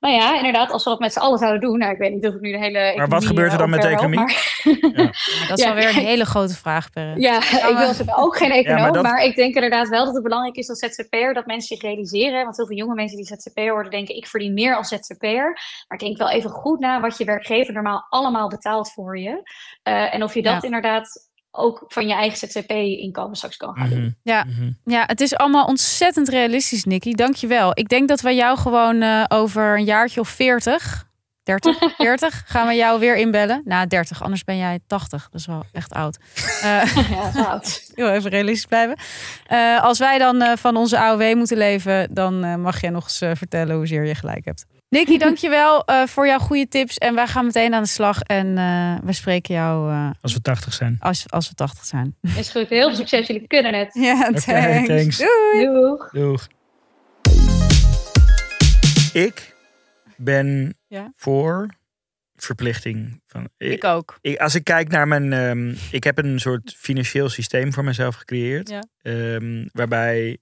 [0.00, 1.78] Nou ja, inderdaad, als we dat met z'n allen zouden doen.
[1.78, 2.92] Nou, ik weet niet of ik nu de hele.
[2.96, 4.18] Maar wat gebeurt er dan met de economie?
[4.18, 4.46] Maar...
[4.98, 5.04] Ja.
[5.48, 5.74] dat is ja.
[5.74, 7.20] wel weer een hele grote vraag, Per.
[7.20, 8.92] Ja, ik wil ook geen econoom.
[8.92, 11.88] maar, maar, ik denk inderdaad wel dat het belangrijk is als ZZP'er dat mensen zich
[11.88, 12.44] realiseren.
[12.44, 15.58] Want heel veel jonge mensen die ZZP'er worden denken: ik verdien meer als ZZP'er.
[15.88, 19.50] Maar denk wel even goed na wat je werkgever normaal allemaal betaalt voor je.
[19.88, 21.27] Uh, en of je dat inderdaad
[21.58, 23.98] ook van je eigen ZZP-inkomen straks kan gaan doen.
[23.98, 24.10] Mhm.
[24.22, 24.44] Ja.
[24.44, 24.70] Mhm.
[24.84, 27.12] ja, het is allemaal ontzettend realistisch, Nicky.
[27.12, 27.70] Dankjewel.
[27.74, 31.06] Ik denk dat wij jou gewoon uh, over een jaartje of 40,
[31.42, 33.62] 30, 40, gaan we jou weer inbellen.
[33.64, 35.28] Nou, 30, anders ben jij 80.
[35.30, 36.18] Dat is wel echt oud.
[36.64, 37.82] Uh, ja, oud.
[37.94, 38.96] Heel even realistisch blijven.
[39.52, 43.76] Uh, als wij dan van onze AOW moeten leven, dan mag jij nog eens vertellen
[43.76, 44.66] hoezeer je gelijk hebt.
[44.88, 46.98] Nicky, dankjewel uh, voor jouw goede tips.
[46.98, 48.20] En wij gaan meteen aan de slag.
[48.20, 49.92] En uh, we spreken jou...
[49.92, 50.96] Uh, als we 80 zijn.
[51.00, 52.16] Als, als we 80 zijn.
[52.36, 52.68] Is goed.
[52.68, 53.26] Heel veel succes.
[53.26, 53.94] Jullie kunnen het.
[53.94, 55.18] Ja, okay, thanks.
[55.18, 55.64] Doei.
[55.64, 56.10] Doeg.
[56.10, 56.46] Doeg.
[59.12, 59.56] Ik
[60.16, 61.12] ben ja?
[61.16, 61.68] voor
[62.36, 63.22] verplichting.
[63.26, 64.18] Van, ik, ik ook.
[64.20, 65.32] Ik, als ik kijk naar mijn...
[65.32, 68.68] Um, ik heb een soort financieel systeem voor mezelf gecreëerd.
[68.68, 68.82] Ja.
[69.02, 70.38] Um, waarbij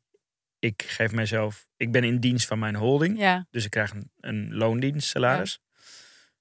[0.66, 3.18] ik geef mijzelf, ik ben in dienst van mijn holding.
[3.18, 3.46] Ja.
[3.50, 5.60] Dus ik krijg een, een loondienst salaris.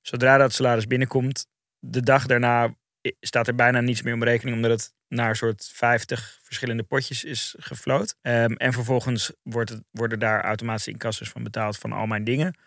[0.02, 1.48] Zodra dat salaris binnenkomt,
[1.80, 2.76] de dag daarna
[3.20, 7.24] staat er bijna niets meer om rekening, omdat het naar een soort 50 verschillende potjes
[7.24, 8.16] is gefloot.
[8.22, 12.58] Um, en vervolgens wordt het, worden daar automatische incassos van betaald van al mijn dingen.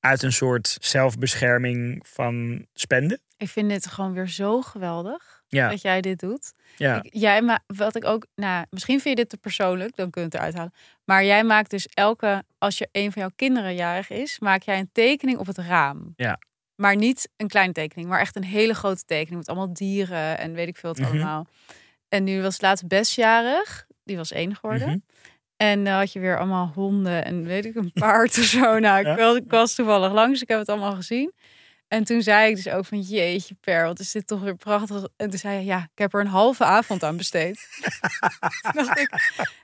[0.00, 3.20] Uit een soort zelfbescherming van spenden.
[3.36, 5.68] Ik vind dit gewoon weer zo geweldig ja.
[5.68, 6.52] dat jij dit doet.
[6.76, 7.02] Ja.
[7.02, 10.20] Ik, jij maar wat ik ook, nou, misschien vind je dit te persoonlijk, dan kun
[10.22, 10.72] je het eruit halen.
[11.04, 14.78] Maar jij maakt dus elke, als je een van jouw kinderen jarig is, maak jij
[14.78, 16.12] een tekening op het raam.
[16.16, 16.38] Ja.
[16.74, 20.52] Maar niet een kleine tekening, maar echt een hele grote tekening met allemaal dieren en
[20.52, 21.46] weet ik veel wat mm allemaal.
[22.08, 24.88] En nu was laatst bestjarig, die was één geworden.
[24.88, 24.98] Mhm.
[25.56, 28.78] En dan had je weer allemaal honden en weet ik, een paard of zo.
[28.78, 31.32] Nou, ik, ik was toevallig langs, ik heb het allemaal gezien.
[31.92, 35.06] En toen zei ik dus ook van jeetje Per, wat is dit toch weer prachtig.
[35.16, 37.68] En toen zei hij, ja, ik heb er een halve avond aan besteed.
[38.62, 39.10] toen dacht ik,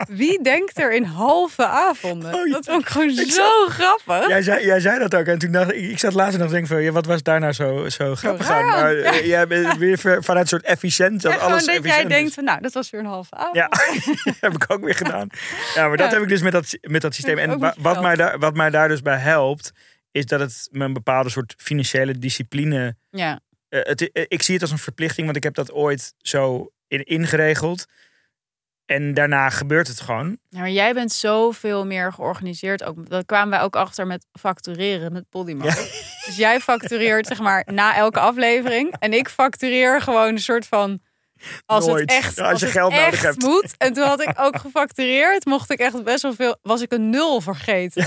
[0.09, 2.35] wie denkt er in halve avonden?
[2.35, 4.29] Oh, dat vond ik gewoon zo grappig.
[4.29, 5.27] Jij zei, jij zei dat ook.
[5.27, 7.41] En toen dacht ik, ik zat laatst en nog denk van, ja, wat was daar
[7.41, 8.67] nou zo, zo grappig aan?
[8.67, 9.15] Maar ja.
[9.37, 11.23] jij bent weer vanuit een soort efficiënt.
[11.23, 13.57] Dat alles dat jij denkt van, nou, dat was weer een halve avond.
[13.57, 13.69] Ja,
[14.41, 15.29] heb ik ook weer gedaan.
[15.75, 17.39] Ja, maar dat heb ik dus met dat, met dat systeem.
[17.39, 19.73] En wat mij, daar, wat mij daar dus bij helpt
[20.11, 22.97] is dat het me een bepaalde soort financiële discipline.
[23.11, 23.41] Ja.
[23.69, 26.73] Uh, het, uh, ik zie het als een verplichting, want ik heb dat ooit zo
[26.89, 27.87] in, ingeregeld.
[28.85, 30.39] En daarna gebeurt het gewoon.
[30.49, 32.85] Ja, maar jij bent zoveel meer georganiseerd.
[32.85, 35.65] Ook, dat kwamen wij ook achter met factureren met Polymo.
[35.65, 35.75] Ja.
[36.27, 38.95] Dus jij factureert zeg maar na elke aflevering.
[38.99, 41.01] En ik factureer gewoon een soort van
[41.67, 43.43] als het echt, als, je geld nodig hebt.
[43.43, 43.75] moet.
[43.79, 45.45] En toen had ik ook gefactureerd.
[45.45, 46.59] Mocht ik echt best wel veel.
[46.63, 48.07] Was ik een nul vergeten.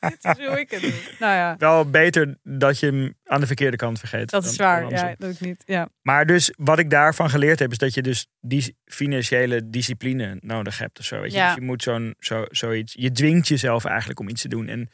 [0.00, 0.92] Dit is hoe ik het doe.
[1.18, 1.54] Nou ja.
[1.58, 4.30] Wel beter dat je hem aan de verkeerde kant vergeet.
[4.30, 4.90] Dat is waar.
[4.90, 5.62] Ja, dat ik niet.
[5.66, 5.88] Ja.
[6.02, 10.78] Maar dus wat ik daarvan geleerd heb, is dat je dus die financiële discipline nodig
[10.78, 10.98] hebt.
[10.98, 11.20] Of zo.
[11.20, 11.36] Weet je?
[11.36, 11.46] Ja.
[11.46, 12.94] Dus je moet zo'n zo, zoiets.
[12.98, 14.68] Je dwingt jezelf eigenlijk om iets te doen.
[14.68, 14.90] En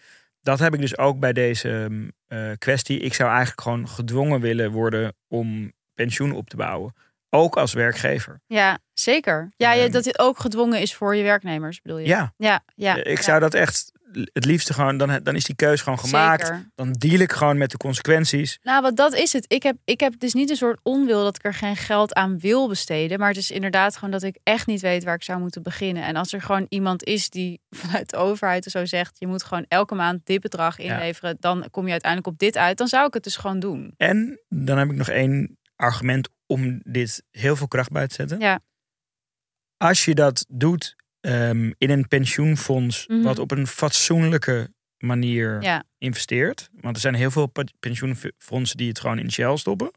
[0.46, 1.90] dat heb ik dus ook bij deze
[2.28, 2.98] uh, kwestie.
[2.98, 6.94] Ik zou eigenlijk gewoon gedwongen willen worden om pensioen op te bouwen.
[7.30, 8.40] Ook als werkgever.
[8.46, 9.52] Ja, zeker.
[9.56, 12.06] Ja, ehm, dat dit ook gedwongen is voor je werknemers, bedoel je?
[12.06, 12.32] Ja.
[12.36, 13.92] Ja, ja ik zou dat echt
[14.32, 16.46] het liefste gewoon, dan, dan is die keus gewoon gemaakt.
[16.46, 16.70] Zeker.
[16.74, 18.58] Dan deal ik gewoon met de consequenties.
[18.62, 19.44] Nou, wat dat is het.
[19.48, 22.38] Ik heb, ik heb dus niet een soort onwil dat ik er geen geld aan
[22.38, 23.18] wil besteden.
[23.18, 26.02] Maar het is inderdaad gewoon dat ik echt niet weet waar ik zou moeten beginnen.
[26.02, 29.64] En als er gewoon iemand is die vanuit de overheid zo zegt: je moet gewoon
[29.68, 32.78] elke maand dit bedrag inleveren, dan kom je uiteindelijk op dit uit.
[32.78, 33.94] Dan zou ik het dus gewoon doen.
[33.96, 38.40] En dan heb ik nog één argument om dit heel veel kracht bij te zetten.
[38.40, 38.60] Ja.
[39.76, 43.24] Als je dat doet um, in een pensioenfonds, mm -hmm.
[43.24, 45.84] wat op een fatsoenlijke manier ja.
[45.98, 46.70] investeert.
[46.80, 49.90] Want er zijn heel veel pensioenfondsen die het gewoon in Shell stoppen.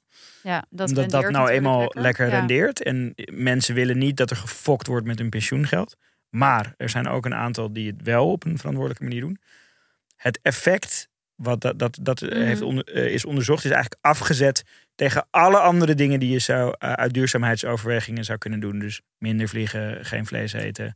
[0.43, 2.37] Ja, dat Omdat dat nou eenmaal lekker, lekker ja.
[2.37, 2.83] rendeert.
[2.83, 5.95] En mensen willen niet dat er gefokt wordt met hun pensioengeld.
[6.29, 9.39] Maar er zijn ook een aantal die het wel op een verantwoordelijke manier doen.
[10.15, 11.09] Het effect
[11.39, 12.31] wat dat, dat, dat mm.
[12.31, 14.63] heeft onder, uh, is onderzocht, is eigenlijk afgezet
[14.95, 18.79] tegen alle andere dingen die je zou uh, uit duurzaamheidsoverwegingen zou kunnen doen.
[18.79, 20.95] Dus minder vliegen, geen vlees eten.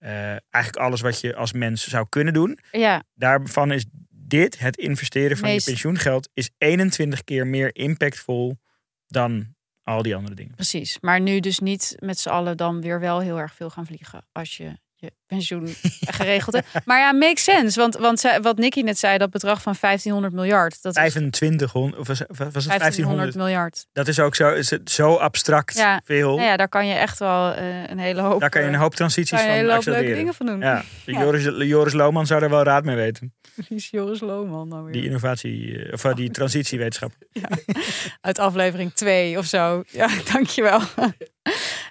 [0.00, 0.10] Uh,
[0.50, 2.58] eigenlijk alles wat je als mens zou kunnen doen.
[2.72, 3.02] Ja.
[3.14, 5.66] Daarvan is dit, het investeren van Meest...
[5.66, 8.58] je pensioengeld, is 21 keer meer impactvol
[9.06, 10.54] dan al die andere dingen.
[10.54, 10.98] Precies.
[11.00, 14.26] Maar nu dus niet met z'n allen dan weer wel heel erg veel gaan vliegen.
[14.32, 16.66] Als je je pensioen geregeld hebt.
[16.88, 17.80] Maar ja, makes sense.
[17.80, 20.82] Want, want zij- wat Nicky net zei, dat bedrag van 1500 miljard.
[20.82, 23.34] Dat is 2500, of was, was het 1500 1500?
[23.36, 23.86] miljard.
[23.92, 26.36] Dat is ook zo, is het zo abstract Ja, veel.
[26.36, 28.40] nou ja, daar kan je echt wel eh, een hele hoop...
[28.40, 30.46] Daar kan je een hoop eh, transities je een van hele hoop leuke dingen van
[30.46, 30.60] doen.
[30.60, 31.20] Ja, Ja.
[31.20, 33.34] Joris, Joris Lohman zou er wel raad mee weten.
[33.54, 34.92] Wie is Joris Lohman nou weer?
[34.92, 37.12] Die innovatie, eh, of eh, die transitiewetenschap.
[38.20, 39.82] Uit aflevering 2 of zo.
[39.86, 40.80] Ja, dankjewel.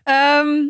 [0.04, 0.68] Ehm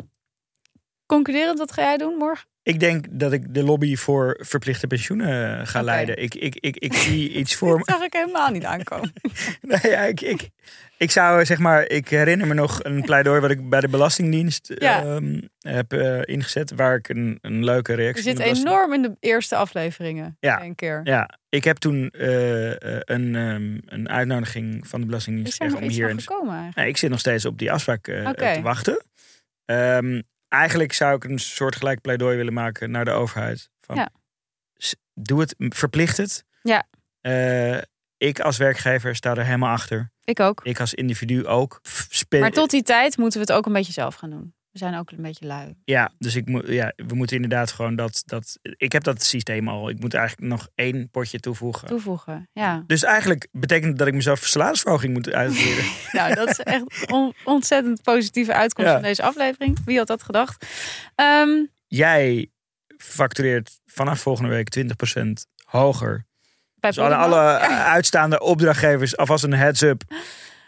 [1.08, 2.48] concluderend, wat ga jij doen morgen?
[2.64, 6.22] Ik denk dat ik de lobby voor verplichte pensioenen eh, ga leiden.
[6.22, 7.84] Ik, ik, ik, ik zie iets voor me.
[7.86, 9.14] Dat zag ik helemaal niet aankomen.
[9.62, 10.50] Nee, ja, ik, ik,
[10.98, 14.72] ik zou zeg maar, ik herinner me nog een pleidooi wat ik bij de Belastingdienst
[14.76, 15.04] Ja.
[15.04, 18.94] ehm, heb eh, ingezet, waar ik een, een leuke Je reactie zit de Belasting- enorm
[18.94, 20.38] in de eerste afleveringen.
[20.40, 20.62] Ja.
[20.64, 21.02] Een keer.
[21.04, 25.78] Ja, ik heb toen eh, een, ehm, een uitnodiging van de Is Belastingdienst er nog
[25.80, 26.78] gekregen om iets hier gekomen eigenlijk?
[26.78, 29.04] Nee, ik zit nog steeds op die afspraak te wachten.
[29.66, 33.70] Ehm, eigenlijk zou ik een soortgelijk pleidooi willen maken naar de overheid.
[33.82, 34.10] Van, Ja.
[35.14, 36.44] Doe het, verplicht het.
[36.62, 36.88] Ja.
[37.22, 37.82] Eh,
[38.18, 40.12] ik als werkgever sta er helemaal achter.
[40.24, 40.60] Ik ook.
[40.64, 41.80] Ik als individu ook.
[42.10, 44.56] Spe- Maar tot die tijd moeten we het ook een beetje zelf gaan doen.
[44.72, 45.76] We zijn ook een beetje lui.
[45.84, 48.58] Ja, dus ik moet, ja, we moeten inderdaad gewoon dat, dat.
[48.62, 49.90] Ik heb dat systeem al.
[49.90, 51.88] Ik moet eigenlijk nog één potje toevoegen.
[51.88, 52.84] Toevoegen, ja.
[52.88, 55.86] Dus eigenlijk betekent dat ik mezelf salarisverhoging moet uitleren.
[56.12, 58.96] Nou, dat is echt on- ontzettend positieve uitkomst Ja.
[58.96, 59.78] van deze aflevering.
[59.86, 60.66] Wie had dat gedacht?
[61.16, 61.50] Ehm,
[61.88, 62.52] Jij
[62.98, 66.26] factureert vanaf volgende week 20% hoger.
[66.76, 70.02] bij Dus alle, Podimo- alle Ja, uitstaande opdrachtgevers alvast een heads-up.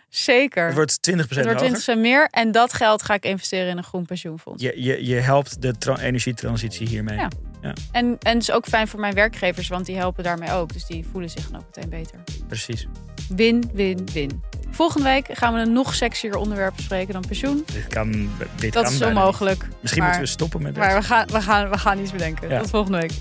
[0.09, 0.65] Zeker.
[0.65, 1.95] Het wordt 20% Het wordt hoger.
[1.97, 2.27] 20% meer.
[2.31, 4.63] En dat geld ga ik investeren in een groen pensioenfonds.
[4.63, 7.17] Je, je, je helpt de tra- energietransitie hiermee.
[7.17, 7.27] Ja.
[7.61, 10.73] Ja, En, en het is ook fijn voor mijn werkgevers, want die helpen daarmee ook.
[10.73, 12.19] Dus die voelen zich dan ook meteen beter.
[12.47, 12.87] precies.
[13.29, 14.43] Win, win, win.
[14.71, 17.63] Volgende week gaan we een nog sexier onderwerp bespreken dan pensioen.
[17.73, 19.67] Dit kan, dit Dat kan is onmogelijk.
[19.81, 20.99] Misschien Maar- moeten we stoppen met Maar deze.
[20.99, 22.49] we gaan, we gaan, we gaan iets bedenken.
[22.49, 22.59] Ja.
[22.61, 23.11] Tot volgende week.